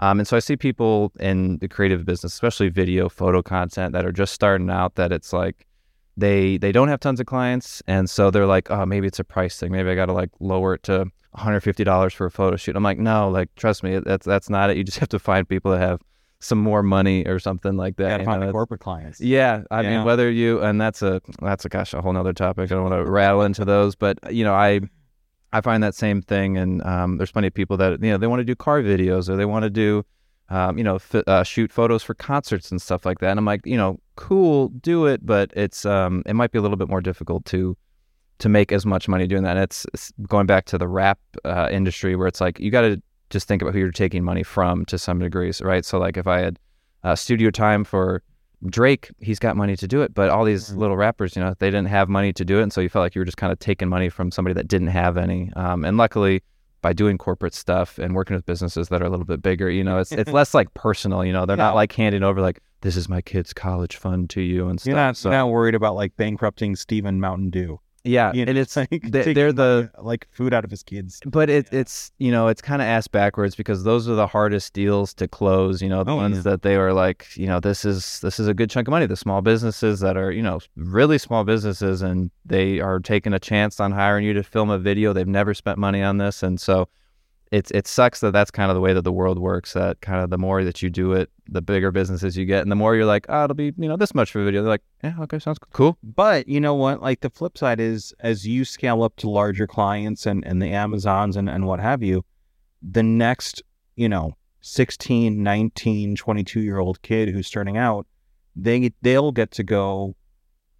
[0.00, 4.04] Um, and so I see people in the creative business, especially video, photo content, that
[4.04, 4.96] are just starting out.
[4.96, 5.66] That it's like
[6.18, 9.24] they they don't have tons of clients, and so they're like, oh, maybe it's a
[9.24, 9.72] price thing.
[9.72, 12.74] Maybe I got to like lower it to 150 dollars for a photo shoot.
[12.76, 14.76] I'm like, no, like trust me, that's that's not it.
[14.76, 16.00] You just have to find people that have
[16.40, 18.20] some more money or something like that.
[18.20, 19.20] You find know, the corporate clients.
[19.20, 19.90] yeah, I Yeah.
[19.98, 22.70] mean, whether you and that's a that's a gosh a whole nother topic.
[22.70, 24.80] I don't want to rattle into those, but you know, I
[25.52, 28.26] I find that same thing, and um, there's plenty of people that you know they
[28.26, 30.04] want to do car videos or they want to do
[30.50, 33.30] um, you know f- uh, shoot photos for concerts and stuff like that.
[33.30, 36.62] And I'm like, you know, cool, do it, but it's um it might be a
[36.62, 37.76] little bit more difficult to
[38.40, 39.56] to make as much money doing that.
[39.56, 42.82] And it's, it's going back to the rap uh, industry where it's like you got
[42.82, 45.84] to just think about who you're taking money from to some degrees, right?
[45.84, 46.58] So like if I had
[47.02, 48.22] uh, studio time for
[48.66, 50.76] Drake, he's got money to do it, but all these Mhm.
[50.78, 53.02] little rappers, you know, they didn't have money to do it, and so you felt
[53.04, 55.50] like you were just kind of taking money from somebody that didn't have any.
[55.56, 56.42] Um, and luckily,
[56.80, 59.82] by doing corporate stuff and working with businesses that are a little bit bigger, you
[59.84, 61.24] know, it's it's less like personal.
[61.24, 61.64] You know, they're Yeah.
[61.70, 64.86] not like handing over like this is my kid's college fund to you and stuff.
[64.88, 67.80] You're not, so not worried about like bankrupting Stephen Mountain Dew.
[68.04, 71.20] yeah, You know, and it's like they, they're the like food out of his kids.
[71.26, 71.80] but it, Yeah.
[71.80, 75.26] it's you know it's kind of ass backwards because those are the hardest deals to
[75.28, 76.42] close you know the Oh, ones yeah.
[76.42, 79.06] that they were like you know this is this is a good chunk of money
[79.06, 83.38] the small businesses that are you know really small businesses and they are taking a
[83.40, 86.60] chance on hiring you to film a video they've never spent money on this and
[86.60, 86.88] so
[87.52, 90.22] it's it sucks that that's kind of the way that the world works that kind
[90.22, 92.94] of the more that you do it the bigger businesses you get and the more
[92.94, 95.14] you're like oh it'll be you know this much for a video they're like yeah
[95.20, 97.02] okay sounds cool But you know what?
[97.02, 100.70] Like the flip side is as you scale up to larger clients and, and the
[100.70, 102.24] Amazons and, and what have you,
[102.82, 103.62] the next,
[103.96, 108.06] you know, 16, 19, 22 year old kid who's starting out,
[108.56, 110.14] they they'll get to go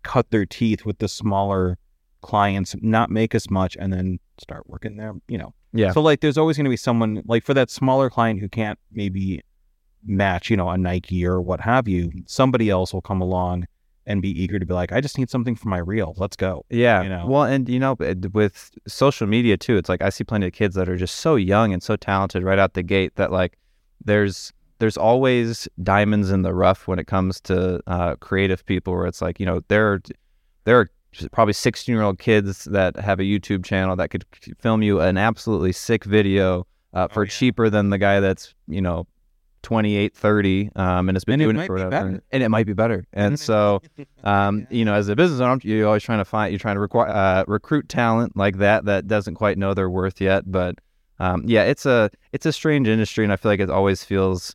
[0.03, 1.79] cut their teeth with the smaller
[2.21, 5.55] clients, not make as much, and then start working there, you know.
[5.73, 8.49] yeah So like there's always going to be someone like for that smaller client who
[8.49, 9.43] can't maybe
[10.05, 13.67] match, you know, a Nike or what have you, somebody else will come along
[14.07, 16.15] and be eager to be like, I just need something for my reel.
[16.17, 16.65] Let's go.
[16.71, 17.03] Yeah.
[17.03, 17.27] you know?
[17.27, 17.95] Well, and you know,
[18.33, 21.37] with social media too, it's like I see plenty of kids that are just so
[21.37, 23.59] young and so talented right out the gate that like
[24.05, 28.95] there's there's always diamonds in the rough when it comes to uh, creative people.
[28.95, 30.03] Where it's like you know there are
[30.65, 30.89] there are
[31.33, 34.25] probably 16 year old kids that have a YouTube channel that could
[34.59, 37.31] film you an absolutely sick video uh, for Oh, yeah.
[37.31, 39.07] cheaper than the guy that's you know
[39.63, 42.23] 28 30 um, and has been And it doing might it for be whatever better.
[42.31, 43.83] and it might be better and so
[44.25, 46.81] um, you know, as a business owner, you're always trying to find, you're trying to
[46.81, 50.51] require, uh, recruit talent like that that doesn't quite know their worth yet.
[50.51, 50.77] But
[51.19, 54.55] um, yeah, it's a it's a strange industry, and I feel like it always feels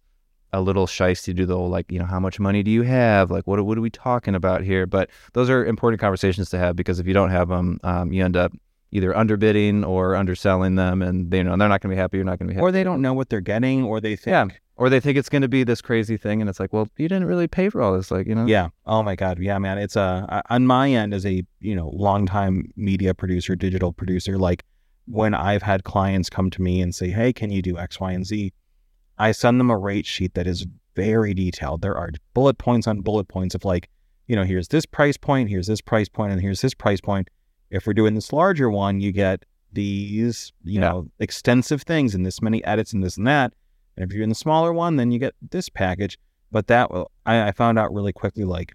[0.54, 2.84] a little shisty to do the whole like, you know, how much money do you
[2.84, 3.32] have?
[3.32, 4.86] Like, what what are we talking about here?
[4.86, 8.24] But those are important conversations to have because if you don't have them, um, you
[8.24, 8.54] end up
[8.92, 12.18] either underbidding or underselling them, and they, you know they're not going to be happy.
[12.18, 12.64] You're not going to be happy.
[12.64, 14.58] or they don't know what they're getting, or they think, Yeah.
[14.76, 17.08] or they think it's going to be this crazy thing, and it's like, well, you
[17.08, 18.46] didn't really pay for all this, like you know.
[18.46, 18.68] Yeah.
[18.86, 19.40] Oh my God.
[19.40, 19.80] Yeah, man.
[19.80, 24.38] It's a on my end as a you know longtime media producer, digital producer.
[24.38, 24.64] Like
[25.06, 28.12] when I've had clients come to me and say, "Hey, can you do X, Y,
[28.12, 28.54] and Z?"
[29.18, 31.82] I send them a rate sheet that is very detailed.
[31.82, 33.90] There are bullet points on bullet points of like,
[34.28, 37.30] you know, here's this price point, here's this price point, and here's this price point.
[37.70, 40.82] If we're doing this larger one, you get these, you Yeah.
[40.82, 43.54] know, extensive things and this many edits and this and that.
[43.98, 46.18] And if you're in the smaller one, then you get this package.
[46.52, 48.74] But that will, I, I found out really quickly, like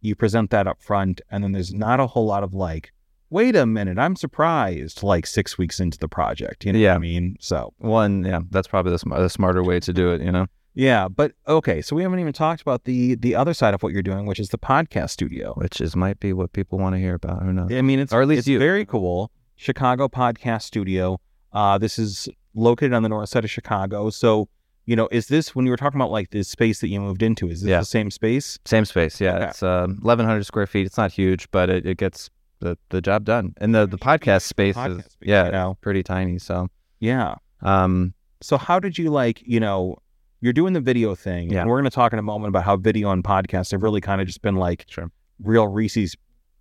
[0.00, 2.92] you present that up front, and then there's not a whole lot of like,
[3.30, 5.02] wait a minute, I'm surprised.
[5.02, 6.90] Like six weeks into the project, you know Yeah.
[6.92, 7.36] what I mean?
[7.40, 10.20] So One, yeah, that's probably the, sm- the smarter way to do it.
[10.20, 10.46] You know.
[10.74, 13.92] yeah, but okay, so we haven't even talked about the the other side of what
[13.92, 15.52] you're doing, which is the podcast studio.
[15.56, 17.42] which is might be what people want to hear about.
[17.42, 17.72] Who knows?
[17.72, 18.58] I mean, it's Or at least it's you.
[18.58, 19.30] very cool.
[19.56, 21.20] Chicago Podcast Studio.
[21.52, 24.08] Uh, this is located on the north side of Chicago.
[24.10, 24.48] So,
[24.86, 27.22] you know, is this when you were talking about like this space that you moved
[27.22, 27.48] into?
[27.48, 27.80] Is this Yeah.
[27.80, 28.58] the same space?
[28.64, 29.34] Same space, yeah.
[29.36, 29.44] Okay.
[29.48, 30.86] It's um, 1,100 square feet.
[30.86, 33.54] It's not huge, but it, it gets the, the job done.
[33.58, 35.78] And the, the podcast space Podcast is space, yeah, you know?
[35.80, 36.38] pretty tiny.
[36.38, 36.68] So
[37.00, 37.34] Yeah.
[37.62, 39.42] um, So, how did you like?
[39.44, 39.96] You know,
[40.40, 41.60] you're doing the video thing, Yeah.
[41.62, 44.00] and we're going to talk in a moment about how video and podcasts have really
[44.00, 45.10] kind of just been like Sure.
[45.42, 46.16] real Reese's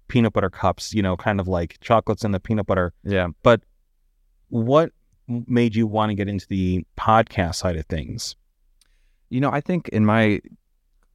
[0.08, 0.94] peanut butter cups.
[0.94, 2.94] You know, kind of like chocolates in the peanut butter.
[3.04, 3.28] yeah.
[3.44, 3.62] But
[4.50, 4.92] what
[5.28, 8.36] made you want to get into the podcast side of things?
[9.30, 10.42] You know, I think in my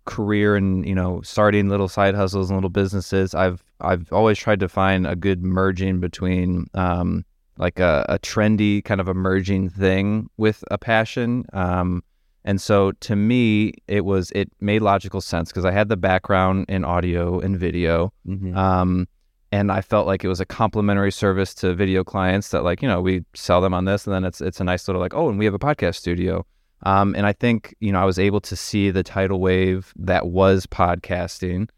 [0.05, 4.61] career and you know starting little side hustles and little businesses, I've I've always tried
[4.61, 7.25] to find a good merging between um,
[7.59, 11.45] like a, a trendy kind of emerging thing with a passion.
[11.53, 12.03] Um,
[12.45, 16.67] and so to me, it was it made logical sense because I had the background
[16.69, 18.13] in audio and video.
[18.27, 18.57] Mm-hmm.
[18.57, 19.09] Um,
[19.55, 22.89] and I felt like it was a complimentary service to video clients that like you
[22.89, 25.29] know we sell them on this and then it's it's a nice little like oh
[25.29, 26.45] and we have a podcast studio
[26.85, 30.27] um, and I think you know I was able to see the tidal wave that
[30.27, 31.69] was podcasting.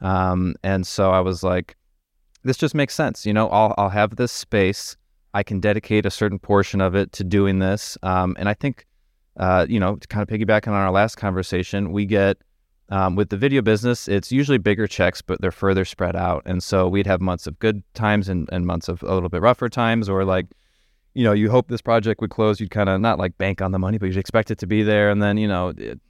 [0.00, 1.76] Um, and so I was like
[2.42, 4.96] this just makes sense you know I'll I'll have this space.
[5.32, 7.98] I can dedicate a certain portion of it to doing this.
[8.02, 8.86] Um, and I think
[9.36, 12.38] uh, you know to kind of piggyback on our last conversation we get
[12.90, 16.42] um, with the video business, it's usually bigger checks, but they're further spread out.
[16.44, 19.40] And so we'd have months of good times and, and months of a little bit
[19.40, 20.46] rougher times, or like,
[21.14, 22.60] you know, you hope this project would close.
[22.60, 24.82] You'd kind of not like bank on the money, but you'd expect it to be
[24.82, 25.10] there.
[25.10, 26.00] And then, you know, it,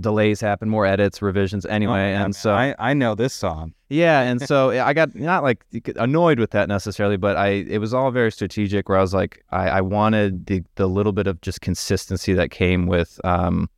[0.00, 2.14] delays happen, more edits, revisions anyway.
[2.14, 3.74] Oh, and so I, I know this song.
[3.88, 5.64] yeah, and so I got not like
[5.96, 8.88] annoyed with that necessarily, but I it was all very strategic.
[8.88, 12.50] Where I was like, I, I wanted the the little bit of just consistency that
[12.50, 13.68] came with, um,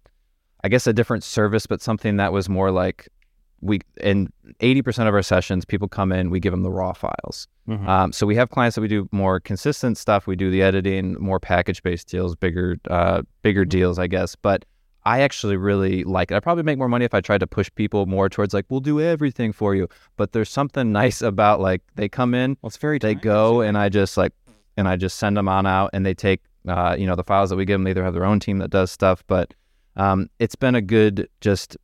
[0.64, 3.08] I guess, a different service, but something that was more like
[3.60, 6.92] we in eighty percent of our sessions, people come in, we give them the raw
[6.92, 7.48] files.
[7.68, 7.86] Mhm.
[7.88, 10.26] Um, so we have clients that we do more consistent stuff.
[10.26, 14.36] We do the editing, more package based deals, bigger uh, bigger deals, I guess.
[14.36, 14.64] But
[15.04, 16.34] I actually really like it.
[16.34, 18.80] I probably make more money if I tried to push people more towards like we'll
[18.80, 19.88] do everything for you.
[20.16, 22.98] But there's something nice about like they come in, well, it's very.
[22.98, 24.32] they go, and I just like
[24.76, 27.50] and I just send them on out, and they take uh, you know the files
[27.50, 27.84] that we give them.
[27.84, 29.54] They either have their own team that does stuff, but
[29.96, 31.76] um, it's been a good just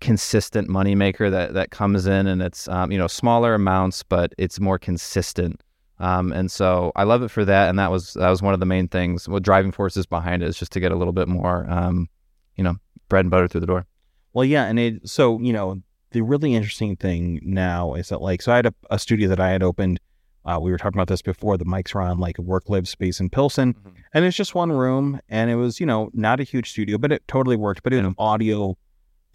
[0.00, 4.60] consistent moneymaker that that comes in and it's um, you know smaller amounts but it's
[4.60, 5.60] more consistent
[5.98, 8.60] um, and so I love it for that and that was that was one of
[8.60, 11.28] the main things what driving forces behind it is just to get a little bit
[11.28, 12.08] more um,
[12.56, 12.76] you know
[13.08, 13.86] bread and butter through the door
[14.34, 15.80] Well, yeah, and it so you know
[16.10, 19.40] the really interesting thing now is that like so I had a, a studio that
[19.40, 19.98] I had opened.
[20.44, 21.56] Uh, we were talking about this before.
[21.56, 23.92] The mics were on like a work live space in Pilsen, Mhm.
[24.14, 27.10] and it's just one room, and it was you know not a huge studio, but
[27.12, 27.82] it totally worked.
[27.82, 28.76] But it was audio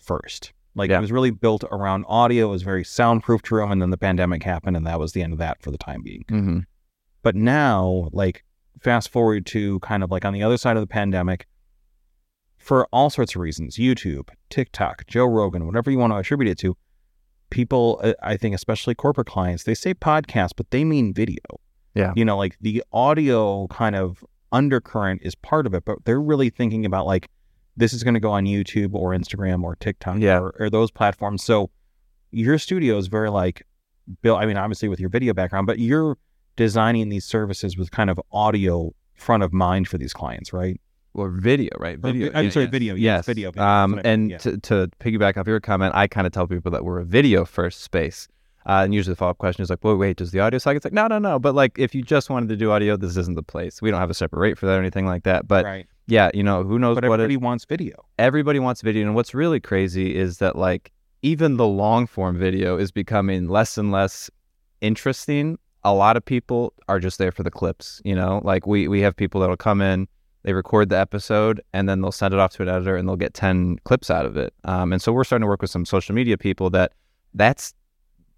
[0.02, 0.54] first.
[0.76, 0.98] Like Yeah.
[0.98, 2.48] it was really built around audio.
[2.48, 5.34] It was very soundproofed room, and then the pandemic happened, and that was the end
[5.34, 6.24] of that for the time being.
[6.30, 6.60] mm-hmm.
[7.24, 8.44] But now, like,
[8.80, 11.46] fast forward to kind of like on the other side of the pandemic,
[12.58, 16.58] for all sorts of reasons YouTube, TikTok, Joe Rogan, whatever you want to attribute it
[16.60, 16.78] to,
[17.50, 21.44] people, uh, I think, especially corporate clients, they say podcast, but they mean video.
[21.94, 22.14] Yeah.
[22.16, 26.50] You know, like the audio kind of undercurrent is part of it, but they're really
[26.50, 27.30] thinking about like,
[27.78, 30.40] this is going to go on YouTube or Instagram or TikTok Yeah.
[30.40, 31.44] or, or those platforms.
[31.44, 31.70] So
[32.32, 33.66] your studio is very like,
[34.22, 36.18] Bill, I mean, obviously with your video background, but you're
[36.56, 40.80] designing these services with kind of audio front of mind for these clients, right?
[41.14, 43.96] or video right video vi- I'm sorry, video, yes, yes video, video, um, that's I
[43.96, 44.38] meant, and yeah.
[44.38, 47.44] to, to piggyback off your comment I kind of tell people that we're a video
[47.44, 48.28] first space
[48.66, 50.86] uh, and usually the follow-up question is like well wait does the audio suck it's
[50.86, 53.36] like no no no but like if you just wanted to do audio this isn't
[53.36, 55.66] the place we don't have a separate rate for that or anything like that but
[55.66, 55.88] right.
[56.12, 57.96] Yeah you know who knows But what it, everybody wants video.
[58.20, 62.78] everybody wants video and what's really crazy is that like even the long form video
[62.78, 64.30] is becoming less and less
[64.82, 65.58] interesting.
[65.84, 68.42] A lot of people are just there for the clips you know?
[68.44, 70.08] Like we we have people that'll come in
[70.44, 73.16] they record the episode and then they'll send it off to an editor and they'll
[73.16, 74.54] get 10 clips out of it.
[74.64, 76.94] Um, and so we're starting to work with some social media people that
[77.36, 77.74] that's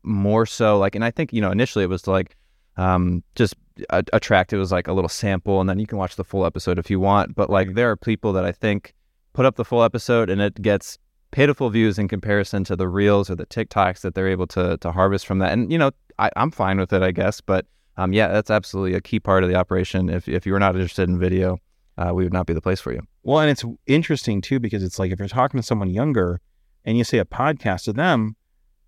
[0.03, 2.35] more so like and i think you know initially it was to like
[2.75, 3.55] um, just
[3.89, 6.45] a- attract it was like a little sample and then you can watch the full
[6.45, 8.93] episode if you want but like there are people that i think
[9.33, 10.97] put up the full episode and it gets
[11.33, 14.91] pitiful views in comparison to the reels or the TikToks that they're able to to
[14.91, 15.51] harvest from that.
[15.51, 17.41] And you know, I, I'm fine with it, I guess.
[17.41, 17.65] But
[17.97, 20.09] um, yeah, that's absolutely a key part of the operation.
[20.09, 21.57] If if you were not interested in video,
[21.97, 23.01] uh, we would not be the place for you.
[23.23, 26.39] Well, and it's interesting too because it's like if you're talking to someone younger
[26.85, 28.35] and you say a podcast to them,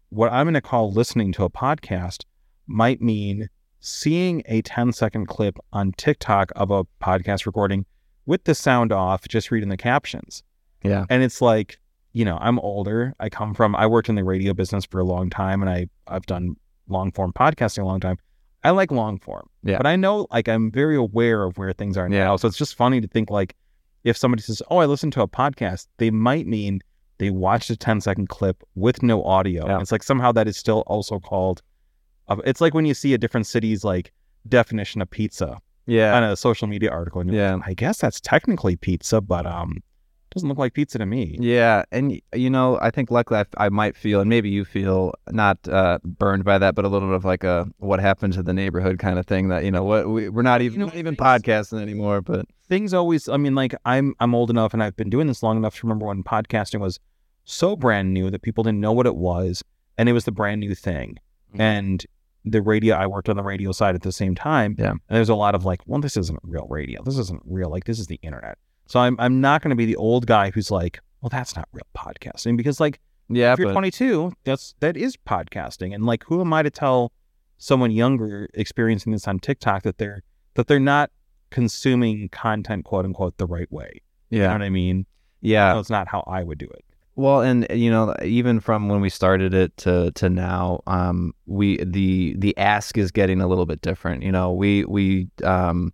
[0.09, 2.23] what I'm going to call listening to a podcast
[2.67, 3.49] might mean
[3.85, 7.85] seeing a 10 second clip on TikTok of a podcast recording
[8.25, 10.43] with the sound off, just reading the captions.
[10.83, 11.05] Yeah.
[11.09, 11.77] And it's like,
[12.13, 13.13] you know, I'm older.
[13.19, 15.87] I come from, I worked in the radio business for a long time and I,
[16.07, 16.55] I've done
[16.87, 18.17] long form podcasting a long time.
[18.63, 19.47] I like long form.
[19.63, 19.77] Yeah.
[19.77, 22.23] But I know, like, I'm very aware of where things are Yeah.
[22.25, 22.35] now.
[22.37, 23.55] So it's just funny to think, like,
[24.03, 26.79] if somebody says, Oh, I listened to a podcast, they might mean
[27.19, 29.67] they watched a 10 second clip with no audio.
[29.67, 29.79] Yeah.
[29.81, 31.61] It's like somehow that is still also called,
[32.27, 34.11] uh, it's like when you see a different city's like
[34.47, 35.57] definition of pizza
[35.87, 36.15] Yeah.
[36.15, 37.21] on a social media article.
[37.21, 37.55] And you're Yeah.
[37.55, 39.81] like, I guess that's technically pizza, but um,
[40.31, 41.37] doesn't look like pizza to me.
[41.39, 45.13] Yeah, and you know, I think luckily I, I might feel, and maybe you feel
[45.31, 48.43] not uh, burned by that, but a little bit of like a what happened to
[48.43, 49.47] the neighborhood kind of thing.
[49.47, 52.21] That you know, what we, we're not even know, not even podcasting anymore.
[52.21, 55.43] But things always i mean like i'm i'm old enough and i've been doing this
[55.43, 56.99] long enough to remember when podcasting was
[57.43, 59.63] so brand new that people didn't know what it was
[59.99, 61.15] and it was the brand new thing
[61.53, 61.59] Mhm.
[61.59, 62.05] and
[62.45, 64.91] the radio i worked on the radio side at the same time Yeah.
[64.91, 67.85] and there's a lot of like well this isn't real radio this isn't real like
[67.85, 70.69] this is the internet so i'm, I'm not going to be the old guy who's
[70.71, 74.95] like well that's not real podcasting because like yeah, if you're but 22 that's that
[74.95, 77.11] is podcasting and like who am i to tell
[77.57, 80.21] someone younger experiencing this on TikTok that they're
[80.55, 81.09] that they're not
[81.49, 84.01] consuming content quote unquote the right way.
[84.29, 84.51] You know Yeah.
[84.51, 85.05] what I mean?
[85.41, 85.73] Yeah.
[85.73, 86.83] No, it's not how I would do it.
[87.17, 91.77] Well, and you know, even from when we started it to to now, um, we
[91.83, 94.23] the the ask is getting a little bit different.
[94.23, 95.93] You know, we we um,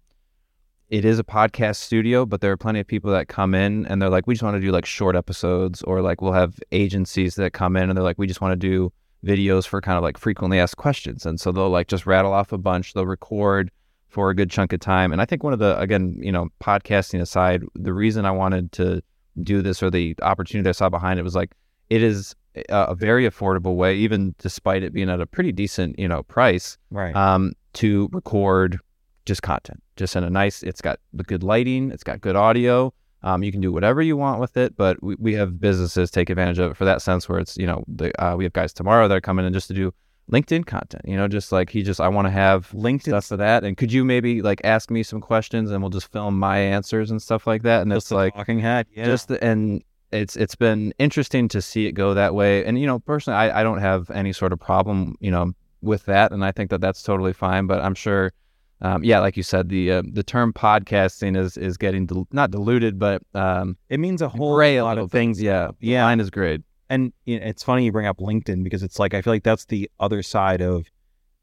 [0.89, 4.01] it is a podcast studio, but there are plenty of people that come in and
[4.01, 7.35] they're like, we just want to do like short episodes, or like we'll have agencies
[7.35, 8.91] that come in and they're like, we just want to do
[9.23, 12.51] videos for kind of like frequently asked questions, and so they'll like just rattle off
[12.51, 12.93] a bunch.
[12.93, 13.69] They'll record
[14.09, 16.49] for a good chunk of time, and I think one of the again, you know,
[16.63, 19.03] podcasting aside, the reason I wanted to
[19.41, 21.53] do this or the opportunity I saw behind it was like
[21.89, 25.97] it is a, a very affordable way, even despite it being at a pretty decent,
[25.99, 27.15] you know, price, Right.
[27.15, 28.79] um, to record
[29.25, 30.63] just content, just in a nice.
[30.63, 32.93] It's got the good lighting, it's got good audio.
[33.23, 36.29] Um, you can do whatever you want with it, but we, we have businesses take
[36.31, 38.73] advantage of it for that sense where it's you know the, uh, we have guys
[38.73, 39.93] tomorrow that are coming in just to do
[40.31, 41.03] LinkedIn content.
[41.05, 43.77] You know, just like he just I want to have LinkedIn stuff for that, and
[43.77, 47.21] could you maybe like ask me some questions and we'll just film my answers and
[47.21, 48.87] stuff like that, and just it's like talking head.
[48.95, 49.05] Yeah.
[49.05, 52.85] just the, and it's it's been interesting to see it go that way and you
[52.85, 56.43] know personally I, I don't have any sort of problem you know with that and
[56.43, 58.33] i think that that's totally fine but i'm sure
[58.81, 62.51] um, yeah like you said the uh, the term podcasting is is getting dil- not
[62.51, 65.41] diluted but um it means a whole gray a lot of things.
[65.41, 66.03] yeah Yeah.
[66.03, 66.59] mine is great
[66.91, 69.89] And it's funny you bring up LinkedIn because it's like I feel like that's the
[70.01, 70.87] other side of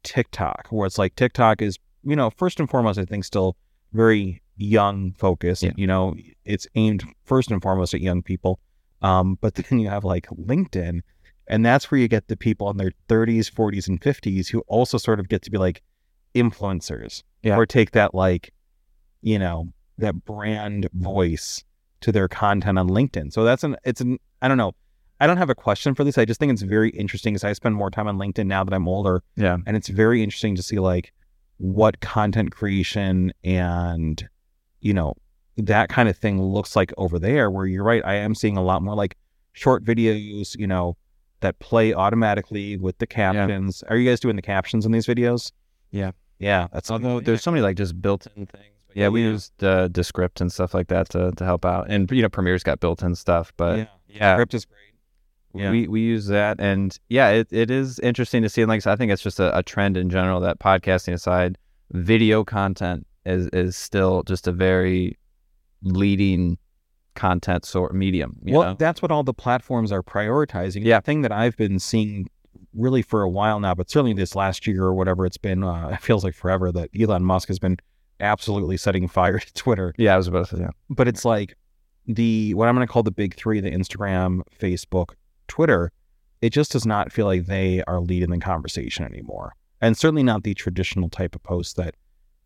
[0.03, 3.57] TikTok, where it's like TikTok is, you know, first and foremost, I think still
[3.91, 5.63] very young focused.
[5.63, 5.71] Yeah.
[5.75, 8.59] You know, it's aimed first and foremost at young people.
[9.01, 11.01] Um, but then you have like LinkedIn,
[11.47, 14.99] and that's where you get the people in their 30s, 40s, and 50s who also
[14.99, 15.81] sort of get to be like
[16.35, 17.55] influencers Yeah.
[17.55, 18.53] or take that like,
[19.23, 21.63] you know, that brand voice
[22.01, 23.33] to their content on LinkedIn.
[23.33, 24.73] So that's an it's an I don't know.
[25.19, 26.17] I don't have a question for this.
[26.17, 28.73] I just think it's very interesting because I spend more time on LinkedIn now that
[28.73, 31.11] I'm older, yeah and it's very interesting to see like
[31.57, 34.27] what content creation and
[34.79, 35.13] you know
[35.57, 37.51] that kind of thing looks like over there.
[37.51, 39.17] Where you're right, I am seeing a lot more like
[39.51, 40.95] short videos, you know,
[41.41, 43.83] that play automatically with the captions.
[43.89, 45.51] Are you guys doing the captions in these videos?
[45.91, 46.11] Yeah.
[46.37, 46.67] yeah.
[46.71, 49.29] That's although there's so many like just built-in things but yeah we Yeah.
[49.31, 52.63] used uh, descript and stuff like that to, to help out and you know premiere's
[52.63, 54.88] got built-in stuff but yeah, yeah script is great.
[55.53, 55.71] Yeah.
[55.71, 58.61] We we use that, and yeah, it, it is interesting to see.
[58.61, 61.13] And like I said, I think it's just a, a trend in general that podcasting
[61.13, 61.57] aside,
[61.91, 65.17] video content is is still just a very
[65.81, 66.57] leading
[67.15, 68.37] content sort medium.
[68.43, 68.75] You well, know?
[68.77, 70.83] that's what all the platforms are prioritizing.
[70.85, 70.99] Yeah.
[70.99, 72.29] The thing that I've been seeing
[72.73, 75.89] really for a while now, but certainly this last year or whatever it's been, uh,
[75.93, 77.77] it feels like forever that Elon Musk has been
[78.19, 79.93] absolutely setting fire to Twitter.
[79.97, 81.55] yeah, I was about to say, yeah, But it's like
[82.07, 85.11] the what I'm going to call the big three: the Instagram, Facebook,
[85.49, 85.91] Twitter.
[86.41, 90.43] It just does not feel like they are leading the conversation anymore, and certainly not
[90.43, 91.95] the traditional type of post that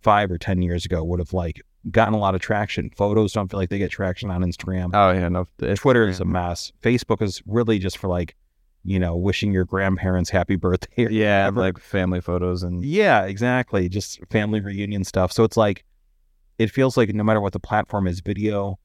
[0.02, 1.62] five or ten years ago would have like
[1.92, 2.90] gotten a lot of traction.
[2.98, 4.90] Photos don't feel like they get traction on Instagram.
[4.94, 6.72] oh yeah, no, Twitter is a mess.
[6.82, 8.36] Facebook is really just for like,
[8.84, 11.08] you know, wishing your grandparents happy birthday.
[11.12, 11.60] yeah, whatever.
[11.60, 13.90] like family photos and Yeah, exactly.
[13.90, 15.32] Just family reunion stuff.
[15.32, 15.84] So it's like,
[16.58, 18.80] it feels like no matter what the platform is, video,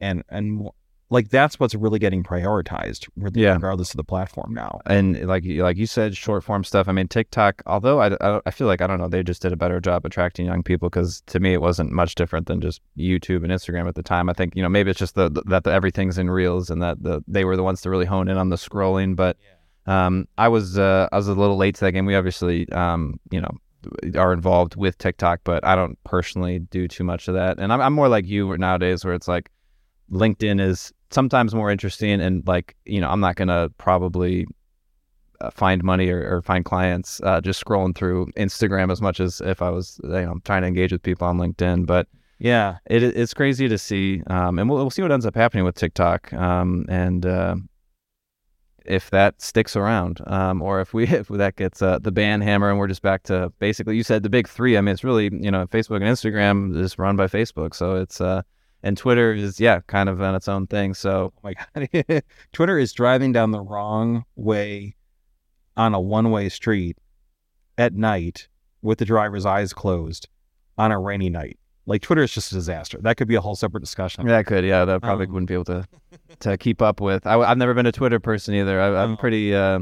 [0.00, 0.68] and and
[1.10, 3.54] like that's what's really getting prioritized, really, Yeah.
[3.54, 4.80] regardless of the platform now.
[4.86, 6.88] and like you- like you said, short form stuff.
[6.88, 7.62] I mean, TikTok.
[7.66, 10.04] Although I, I, I feel like I don't know, they just did a better job
[10.06, 13.86] attracting young people because to me it wasn't much different than just YouTube and Instagram
[13.86, 14.28] at the time.
[14.28, 17.02] I think you know maybe it's just the, that the, everything's in reels and that
[17.02, 19.14] the they were the ones to really hone in on the scrolling.
[19.14, 19.36] But
[19.86, 22.06] um, I was uh, I was a little late to that game.
[22.06, 23.50] We obviously um, you know
[24.18, 27.58] are involved with TikTok, but I don't personally do too much of that.
[27.58, 29.50] And I'm I'm more like you nowadays, where it's like
[30.10, 34.46] LinkedIn is sometimes more interesting and like you know i'm not gonna probably
[35.40, 39.40] uh, find money or, or find clients uh, just scrolling through instagram as much as
[39.42, 42.08] if i was you know trying to engage with people on linkedin but
[42.40, 45.64] Yeah, it, it's crazy to see um, and we'll, we'll see what ends up happening
[45.64, 47.54] with tiktok um, and uh,
[48.84, 52.70] if that sticks around um, or if we if that gets uh, the ban hammer
[52.70, 55.30] and we're just back to basically you said the big three i mean it's really
[55.32, 58.42] you know facebook and instagram is run by facebook so it's uh
[58.84, 62.78] and twitter is yeah kind of on its own thing so oh my god, Twitter
[62.78, 64.94] is driving down the wrong way
[65.76, 66.96] on a one-way street
[67.78, 68.46] at night
[68.82, 70.28] with the driver's eyes closed
[70.78, 71.58] on a rainy night.
[71.86, 72.98] Like Twitter is just a disaster.
[73.02, 74.26] That could be a whole separate discussion.
[74.26, 74.84] That could, yeah.
[74.84, 75.84] That probably Um, wouldn't be able to
[76.40, 77.26] to keep up with.
[77.26, 78.80] I, have never been a Twitter person either.
[78.80, 79.16] I, I'm Oh.
[79.16, 79.80] pretty, uh,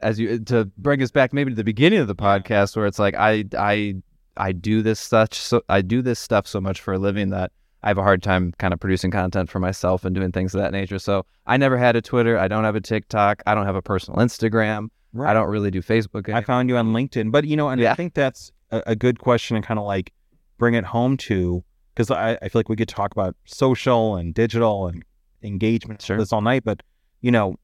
[0.00, 2.98] as you to bring us back maybe to the beginning of the podcast, where it's
[2.98, 3.94] like I I
[4.36, 7.50] I do this such so I do this stuff so much for a living that
[7.82, 10.60] I have a hard time kind of producing content for myself and doing things of
[10.60, 10.98] that nature.
[10.98, 12.38] So I never had a Twitter.
[12.38, 13.42] I don't have a TikTok.
[13.46, 14.88] I don't have a personal Instagram.
[15.20, 16.32] I don't really do Facebook.
[16.32, 19.18] I found you on LinkedIn, but you know, and I think that's a, a good
[19.18, 20.12] question and kind of like
[20.58, 21.64] bring it home to
[21.94, 25.04] because I, I feel like we could talk about social and digital and
[25.42, 26.16] engagement Sure.
[26.16, 26.82] this all night, but
[27.22, 27.56] you know,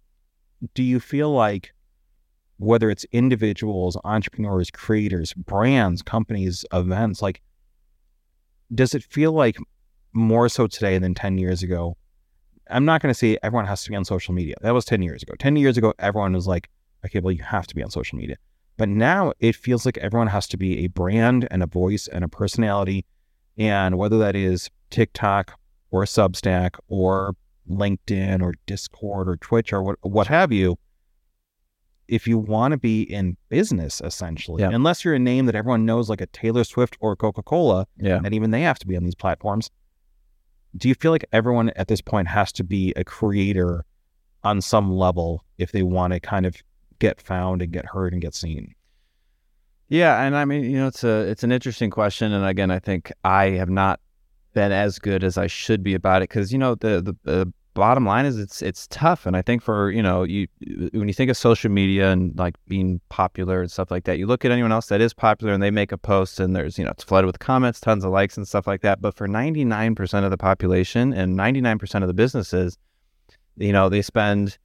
[0.74, 1.72] do you feel like
[2.58, 7.42] whether it's individuals, entrepreneurs, creators, brands, companies, events, like
[8.74, 9.56] does it feel like
[10.16, 11.96] more so today than 10 years ago?
[12.68, 14.56] I'm not going to say everyone has to be on social media.
[14.62, 15.34] That was 10 years ago.
[15.38, 16.68] 10 years ago, everyone was like,
[17.04, 18.36] okay, well, you have to be on social media.
[18.76, 22.24] But now it feels like everyone has to be a brand and a voice and
[22.24, 23.04] a personality.
[23.56, 25.58] And whether that is TikTok
[25.90, 27.34] or Substack or
[27.70, 30.76] LinkedIn or Discord or Twitch or what, what have you,
[32.08, 34.70] if you want to be in business, essentially, Yeah.
[34.72, 38.20] unless you're a name that everyone knows, like a Taylor Swift or Coca Cola, Yeah.
[38.24, 39.70] and even they have to be on these platforms.
[40.76, 43.84] Do you feel like everyone at this point has to be a creator
[44.44, 46.56] on some level if they want to kind of
[46.98, 48.74] get found and get heard and get seen?
[49.88, 52.80] Yeah, and I mean, you know, it's a it's an interesting question, and again, I
[52.80, 54.00] think I have not
[54.52, 57.52] been as good as I should be about it because you know the, the the
[57.76, 60.48] bottom line is it's it's tough, and I think for you know you
[60.92, 64.26] when you think of social media and like being popular and stuff like that, you
[64.26, 66.84] look at anyone else that is popular and they make a post and there's you
[66.84, 69.64] know it's flooded with comments, tons of likes and stuff like that, but for ninety
[69.64, 72.76] nine percent of the population and ninety nine percent of the businesses,
[73.56, 74.58] you know, they spend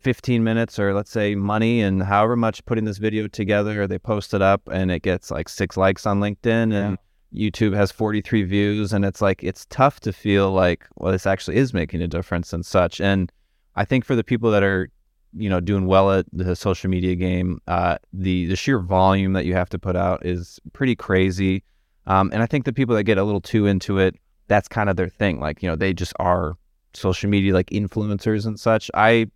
[0.00, 4.34] 15 minutes or let's say money and however much putting this video together they post
[4.34, 6.98] it up and it gets like six likes on linkedin and
[7.34, 11.56] youtube has 43 views and it's like it's tough to feel like well this actually
[11.56, 13.32] is making a difference and such and
[13.76, 14.88] i think for the people that are
[15.36, 19.44] you know doing well at the social media game uh, the the sheer volume that
[19.44, 21.62] you have to put out is pretty crazy
[22.06, 24.14] um, and i think the people that get a little too into it
[24.46, 26.56] that's kind of their thing like you know they just are
[26.92, 29.26] social media like influencers and such i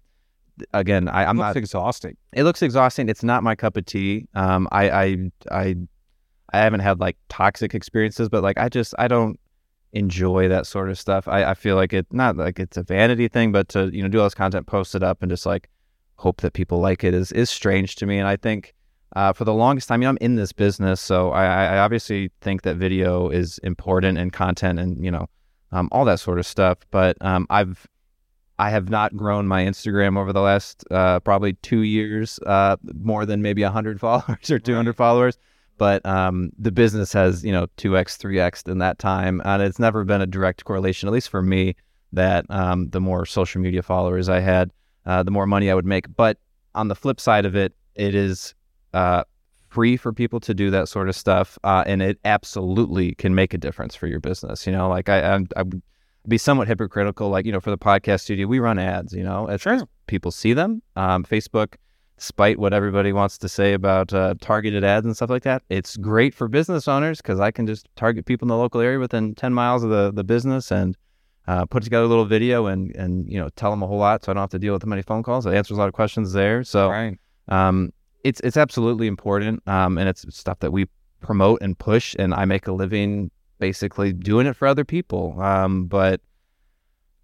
[0.72, 2.16] again I, i'm Looks not exhausting.
[2.32, 3.08] it looks exhausting.
[3.08, 4.26] It's not my cup of tea.
[4.34, 5.16] Um, I, I,
[5.50, 5.76] I,
[6.52, 9.38] I haven't had like toxic experiences, but like I just I don't
[9.92, 11.28] enjoy that sort of stuff.
[11.28, 14.08] I, I feel like it not like it's a vanity thing, but to you know
[14.08, 15.68] do all this content, post it up, and just like
[16.16, 18.18] hope that people like it is is strange to me.
[18.18, 18.74] And I think
[19.16, 22.30] uh, for the longest time, you know, I'm in this business, so I, I obviously
[22.40, 25.28] think that video is important and content and you know
[25.72, 26.78] um, all that sort of stuff.
[26.90, 27.86] But um, I've
[28.58, 33.24] I have not grown my Instagram over the last uh, probably two years, uh, more
[33.24, 35.38] than maybe 100 followers or 200 followers.
[35.78, 39.40] But um, the business has, you know, 2x, 3x in that time.
[39.44, 41.76] And it's never been a direct correlation, at least for me,
[42.12, 44.70] that um, the more social media followers I had,
[45.06, 46.14] uh, the more money I would make.
[46.16, 46.38] But
[46.74, 48.54] on the flip side of it, it is
[48.92, 49.24] uh,
[49.68, 51.58] free for people to do that sort of stuff.
[51.64, 54.66] Uh, and it absolutely can make a difference for your business.
[54.66, 55.82] You know, like I, I, would
[56.26, 57.28] be somewhat hypocritical.
[57.28, 59.80] Like, you know, for the podcast studio, we run ads, you know, Sure.
[60.06, 60.82] people see them.
[60.96, 61.74] Um, Facebook,
[62.18, 65.96] despite what everybody wants to say about uh, targeted ads and stuff like that, it's
[65.96, 69.34] great for business owners because I can just target people in the local area within
[69.34, 70.96] 10 miles of the, the business and
[71.46, 74.24] uh, put together a little video and, and, you know, tell them a whole lot
[74.24, 75.46] so I don't have to deal with many phone calls.
[75.46, 76.62] It answers a lot of questions there.
[76.64, 77.18] So, Right.
[77.48, 77.92] um,
[78.24, 80.86] it's it's absolutely important, um, and it's stuff that we
[81.20, 85.40] promote and push, and I make a living basically doing it for other people.
[85.40, 86.20] Um, but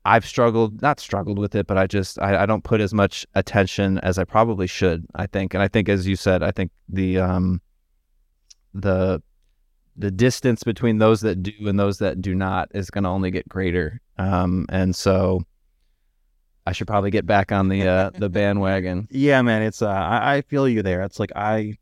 [0.07, 3.26] I've struggled, not struggled with it, but I just I, I don't put as much
[3.34, 5.07] attention as I probably should.
[5.14, 7.62] I think, and I think as you said, I think the um,
[8.74, 9.22] the
[9.96, 13.30] the distance between those that do and those that do not is going to only
[13.30, 14.00] get greater.
[14.18, 15.42] Um, and so
[16.66, 19.09] I should probably get back on the uh, the bandwagon.
[19.11, 19.62] Yeah, man.
[19.62, 21.02] It's uh, I, I feel you there.
[21.02, 21.78] It's like I,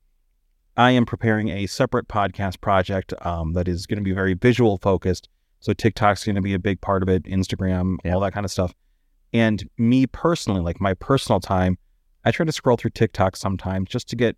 [0.76, 4.78] I am preparing a separate podcast project um, that is going to be very visual
[4.78, 5.28] focused.
[5.62, 8.14] So TikTok's going to be a big part of it, Instagram, Yeah.
[8.14, 8.74] all that kind of stuff.
[9.32, 11.78] And me personally, like my personal time,
[12.24, 14.36] I try to scroll through TikTok sometimes just to get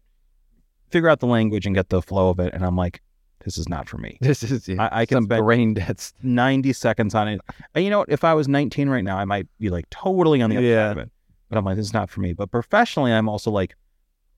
[0.90, 2.52] figure out the language and get the flow of it.
[2.54, 3.00] And I'm like,
[3.44, 4.16] this is not for me.
[4.20, 5.98] This is yeah, I, I can bet brain dead.
[6.22, 7.40] 90 seconds on it.
[7.74, 8.08] And you know what?
[8.10, 10.88] If I was 19 right now, I might be like totally on the other Yeah.
[10.90, 11.10] side of it.
[11.48, 12.32] But I'm like, this is not for me.
[12.34, 13.74] But professionally, I'm also like,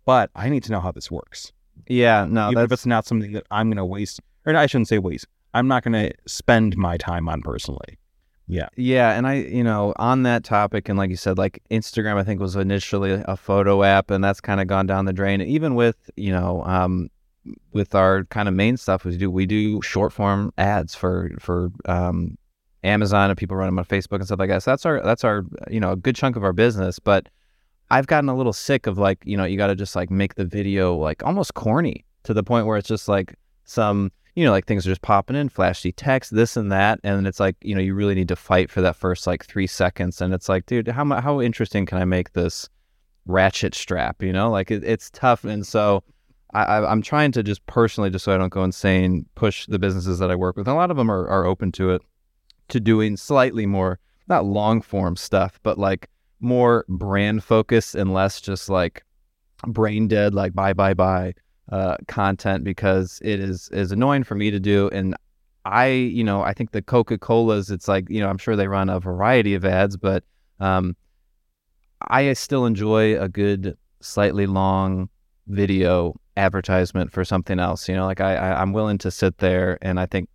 [0.05, 1.53] but I need to know how this works.
[1.89, 4.66] Yeah, no, Even if that's it's not something that I'm going to waste, or I
[4.66, 5.26] shouldn't say waste.
[5.57, 7.98] I'm not going to spend my time on personally.
[8.46, 9.16] yeah, Yeah.
[9.16, 12.40] and I, you know, on that topic, and like you said, like Instagram, I think
[12.40, 15.40] was initially a photo app, and that's kind of gone down the drain.
[15.40, 17.09] Even with, you know, um,
[17.72, 21.70] with our kind of main stuff we do, we do short form ads for for
[21.86, 22.36] um,
[22.84, 24.62] Amazon and people run them on Facebook and stuff like that.
[24.62, 27.28] So that's our that's our you know a good chunk of our business, but
[27.90, 30.34] I've gotten a little sick of like you know you got to just like make
[30.34, 33.34] the video like almost corny to the point where it's just like
[33.64, 37.26] some you know like things are just popping in flashy text this and that and
[37.26, 40.20] it's like you know you really need to fight for that first like three seconds
[40.20, 42.68] and it's like dude how how interesting can I make this
[43.26, 45.45] ratchet strap, you know, like it, it's tough.
[45.45, 46.03] And so
[46.55, 50.18] I, I'm trying to just personally, just so I don't go insane, push the businesses
[50.20, 50.66] that I work with.
[50.66, 52.03] And a lot of them are, are open to it,
[52.68, 56.09] to doing slightly more, not long form stuff, but like
[56.41, 59.05] more brand focused and less just like
[59.66, 61.34] brain dead, like bye, bye, bye
[61.70, 64.88] uh, content because it is is annoying for me to do.
[64.90, 65.16] And
[65.64, 68.68] I, you know, I think the Coca Colas, it's like, you know, I'm sure they
[68.68, 70.22] run a variety of ads, but
[70.60, 70.96] um,
[72.02, 75.08] I still enjoy a good, slightly long
[75.48, 77.88] video advertisement for something else.
[77.88, 80.28] You know, like I, I I'm willing to sit there, and I think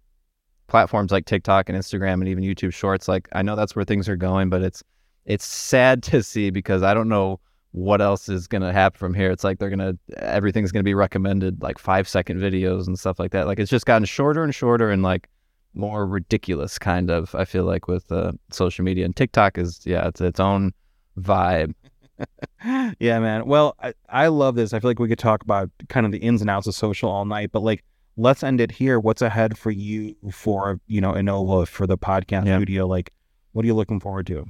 [0.68, 4.10] platforms like TikTok and Instagram and even YouTube Shorts, like I know that's where things
[4.10, 4.84] are going, but it's
[5.26, 7.40] it's sad to see because I don't know
[7.72, 9.32] what else is going to happen from here.
[9.32, 13.00] It's like they're going to everything's going to be recommended like 5 second videos and
[13.00, 13.48] stuff like that.
[13.48, 15.30] Like it's just gotten shorter and shorter and like
[15.74, 20.08] more ridiculous kind of I feel like with uh, social media and TikTok is yeah,
[20.08, 20.74] it's its own
[21.18, 21.74] vibe.
[23.00, 23.46] yeah, man.
[23.46, 24.74] Well, I, I love this.
[24.74, 27.10] I feel like we could talk about kind of the ins and outs of social
[27.10, 27.84] all night, but like
[28.18, 29.00] let's end it here.
[29.00, 32.58] What's ahead for you for, you know, Innova for the podcast yeah.
[32.58, 32.86] studio?
[32.86, 33.14] Like
[33.54, 34.46] what are you looking forward to?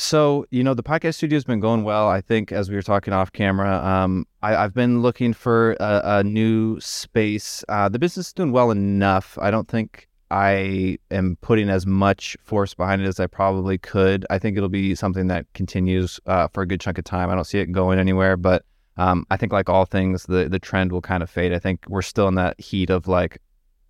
[0.00, 2.08] So, you know, the podcast studio has been going well.
[2.08, 6.00] I think as we were talking off camera, um, I, have been looking for a,
[6.02, 7.62] a new space.
[7.68, 9.36] Uh, the business is doing well enough.
[9.42, 14.24] I don't think I am putting as much force behind it as I probably could.
[14.30, 17.28] I think it'll be something that continues uh, for a good chunk of time.
[17.28, 18.64] I don't see it going anywhere, but
[18.96, 21.52] um, I think like all things, the the trend will kind of fade.
[21.52, 23.36] I think we're still in that heat of like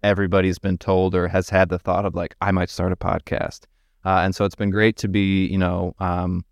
[0.02, 3.60] everybody's been told or has had the thought of like I might start a podcast,
[4.04, 6.44] uh, and so it's been great to be you know um,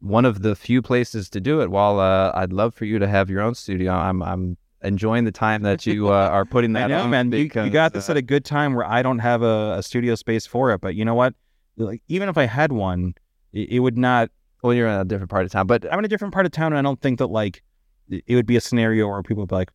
[0.00, 1.70] one of the few places to do it.
[1.70, 5.32] While uh, I'd love for you to have your own studio, I'm I'm enjoying the
[5.32, 7.10] time that you uh, are putting that I know, on.
[7.10, 7.30] man.
[7.30, 9.76] Because, you, you, got this uh, at a good time where I don't have a,
[9.78, 10.80] a, studio space for it.
[10.80, 11.34] But you know what?
[11.76, 13.14] Like even if I had one,
[13.52, 14.30] it, it, would not.
[14.62, 16.52] Well, you're in a different part of town, but I'm in a different part of
[16.52, 17.62] town, and I don't think that like
[18.10, 19.70] it would be a scenario where people would be like,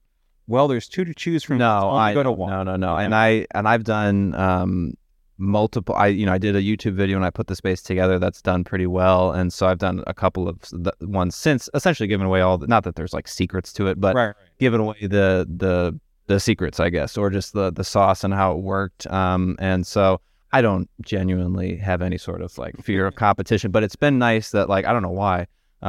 [0.47, 1.57] "Well, there's two to choose from.
[1.57, 2.51] No, I go to one.
[2.51, 2.95] No, no, no.
[2.95, 4.93] And I and I've done um,
[5.37, 8.19] multiple i you know i did a youtube video and i put the space together.
[8.19, 9.31] That's done pretty well.
[9.31, 12.67] And so i've done a couple of the ones since essentially giving away all the
[12.67, 14.35] not that there's like secrets to it but right, right.
[14.59, 18.51] giving away the the the secrets i guess or just the the sauce and how
[18.53, 19.05] it worked.
[19.07, 20.21] Um and so
[20.53, 24.51] i don't genuinely have any sort of like fear of competition but it's been nice
[24.51, 25.45] that like i don't know why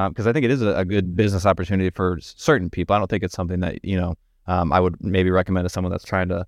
[0.09, 2.95] because um, i think it is a, a, good business opportunity for certain people.
[2.95, 4.15] I don't think it's something that you know
[4.47, 6.47] um, i would maybe recommend to someone that's trying to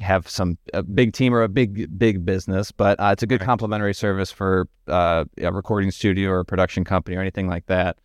[0.00, 3.40] have some a big team or a big big business, but uh, it's a good
[3.40, 3.46] right.
[3.46, 7.96] complementary service for uh, a recording studio or a production company or anything like that.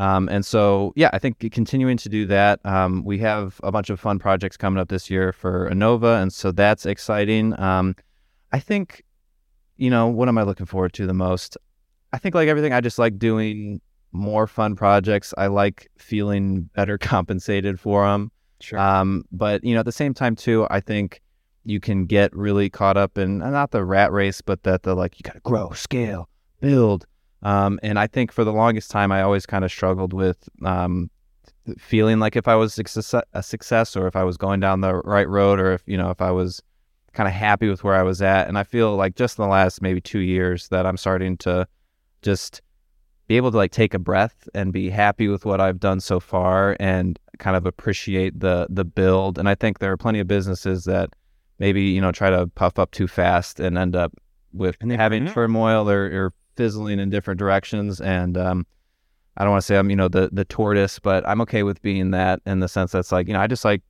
[0.00, 2.64] Um, and so, yeah, I think continuing to do that.
[2.64, 6.32] Um, we have a bunch of fun projects coming up this year for Innova, and
[6.32, 7.58] so that's exciting.
[7.60, 7.94] Um,
[8.50, 9.04] I think,
[9.76, 11.58] you know, what am I looking forward to the most?
[12.14, 13.82] I think, like everything, I just like doing
[14.12, 15.34] more fun projects.
[15.36, 18.30] I like feeling better compensated for them.
[18.60, 18.78] Sure.
[18.78, 21.20] Um, but you know, at the same time, too, I think
[21.64, 25.18] you can get really caught up in not the rat race, but that the like
[25.18, 26.28] you got to grow, scale,
[26.60, 27.06] build.
[27.42, 31.10] Um, and I think for the longest time, I always kind of struggled with um,
[31.78, 32.78] feeling like if I was
[33.32, 36.10] a success or if I was going down the right road or if you know
[36.10, 36.62] if I was
[37.12, 38.48] kind of happy with where I was at.
[38.48, 41.66] And I feel like just in the last maybe two years that I'm starting to
[42.22, 42.62] just
[43.26, 46.20] be able to like take a breath and be happy with what I've done so
[46.20, 49.38] far and kind of appreciate the the build.
[49.38, 51.10] And I think there are plenty of businesses that
[51.60, 54.12] maybe you know try to puff up too fast and end up
[54.52, 58.00] with having turmoil or, or, fizzling in different directions.
[58.00, 58.66] And um,
[59.36, 61.80] I don't want to say I'm you know the the tortoise, but I'm okay with
[61.80, 63.82] being that in the sense that's like you know I just like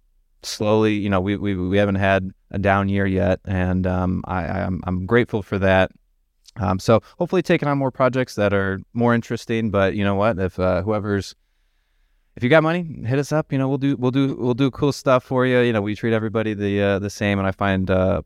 [0.42, 4.44] slowly you know we we we haven't had a down year yet, and um, I
[4.44, 5.90] I'm I'm grateful for that.
[6.56, 9.70] Um, so hopefully taking on more projects that are more interesting.
[9.70, 11.34] But you know what, if uh, whoever's
[12.40, 13.52] if you got money, hit us up.
[13.52, 15.58] You know, we'll do we'll do we'll do cool stuff for you.
[15.58, 18.22] You know, we treat everybody the uh, the same, and I find uh,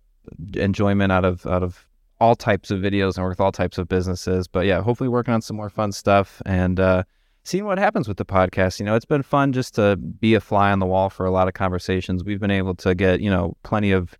[0.55, 1.85] enjoyment out of out of
[2.21, 4.47] all types of videos and with all types of businesses.
[4.47, 7.03] But yeah, hopefully working on some more fun stuff and uh,
[7.43, 8.79] seeing what happens with the podcast.
[8.79, 11.33] You know, it's been fun just to be a fly on the wall for a
[11.33, 12.23] lot of conversations.
[12.23, 14.17] We've been able to get you know plenty of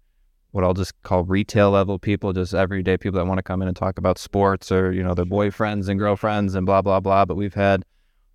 [0.51, 3.69] what I'll just call retail level people, just everyday people that want to come in
[3.69, 7.25] and talk about sports or you know their boyfriends and girlfriends and blah blah blah.
[7.25, 7.85] But we've had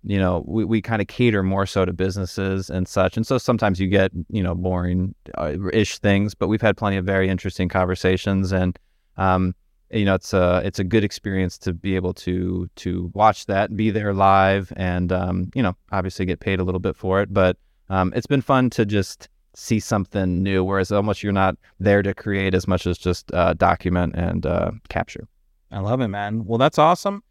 [0.02, 3.16] you know, we, we kind of cater more so to businesses and such.
[3.16, 6.96] And so sometimes you get, you know, boring uh, ish things, but we've had plenty
[6.96, 8.78] of very interesting conversations and,
[9.18, 9.54] um,
[9.90, 13.76] you know, it's a, it's a good experience to be able to, to watch that,
[13.76, 17.34] be there live and, um, you know, obviously get paid a little bit for it,
[17.34, 17.56] but,
[17.90, 22.14] um, it's been fun to just see something new, whereas almost you're not there to
[22.14, 25.26] create as much as just, uh, document and, uh, capture.
[25.72, 26.44] I love it, man.
[26.46, 27.22] Well, that's awesome.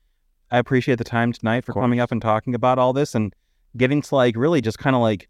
[0.51, 3.33] I appreciate the time tonight for coming up and talking about all this and
[3.77, 5.29] getting to like really just kind of like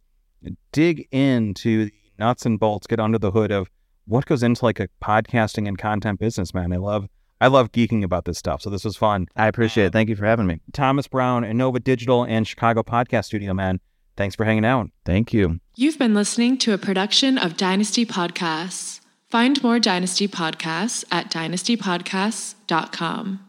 [0.72, 3.70] dig into the nuts and bolts, get under the hood of
[4.06, 6.72] what goes into like a podcasting and content business, man.
[6.74, 7.08] I love
[7.42, 8.62] I love geeking about this stuff.
[8.62, 9.28] So this was fun.
[9.36, 9.88] I appreciate it.
[9.88, 10.60] Um, Thank you for having me.
[10.74, 13.80] Thomas Brown, Innova Digital and Chicago Podcast Studio, man.
[14.18, 14.90] Thanks for hanging out.
[15.06, 15.60] Thank you.
[15.76, 19.00] You've been listening to a production of Dynasty Podcasts.
[19.30, 23.49] Find more Dynasty podcasts at dynastypodcasts.com.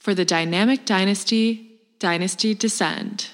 [0.00, 3.28] For the dynamic dynasty, Dynasty Descend.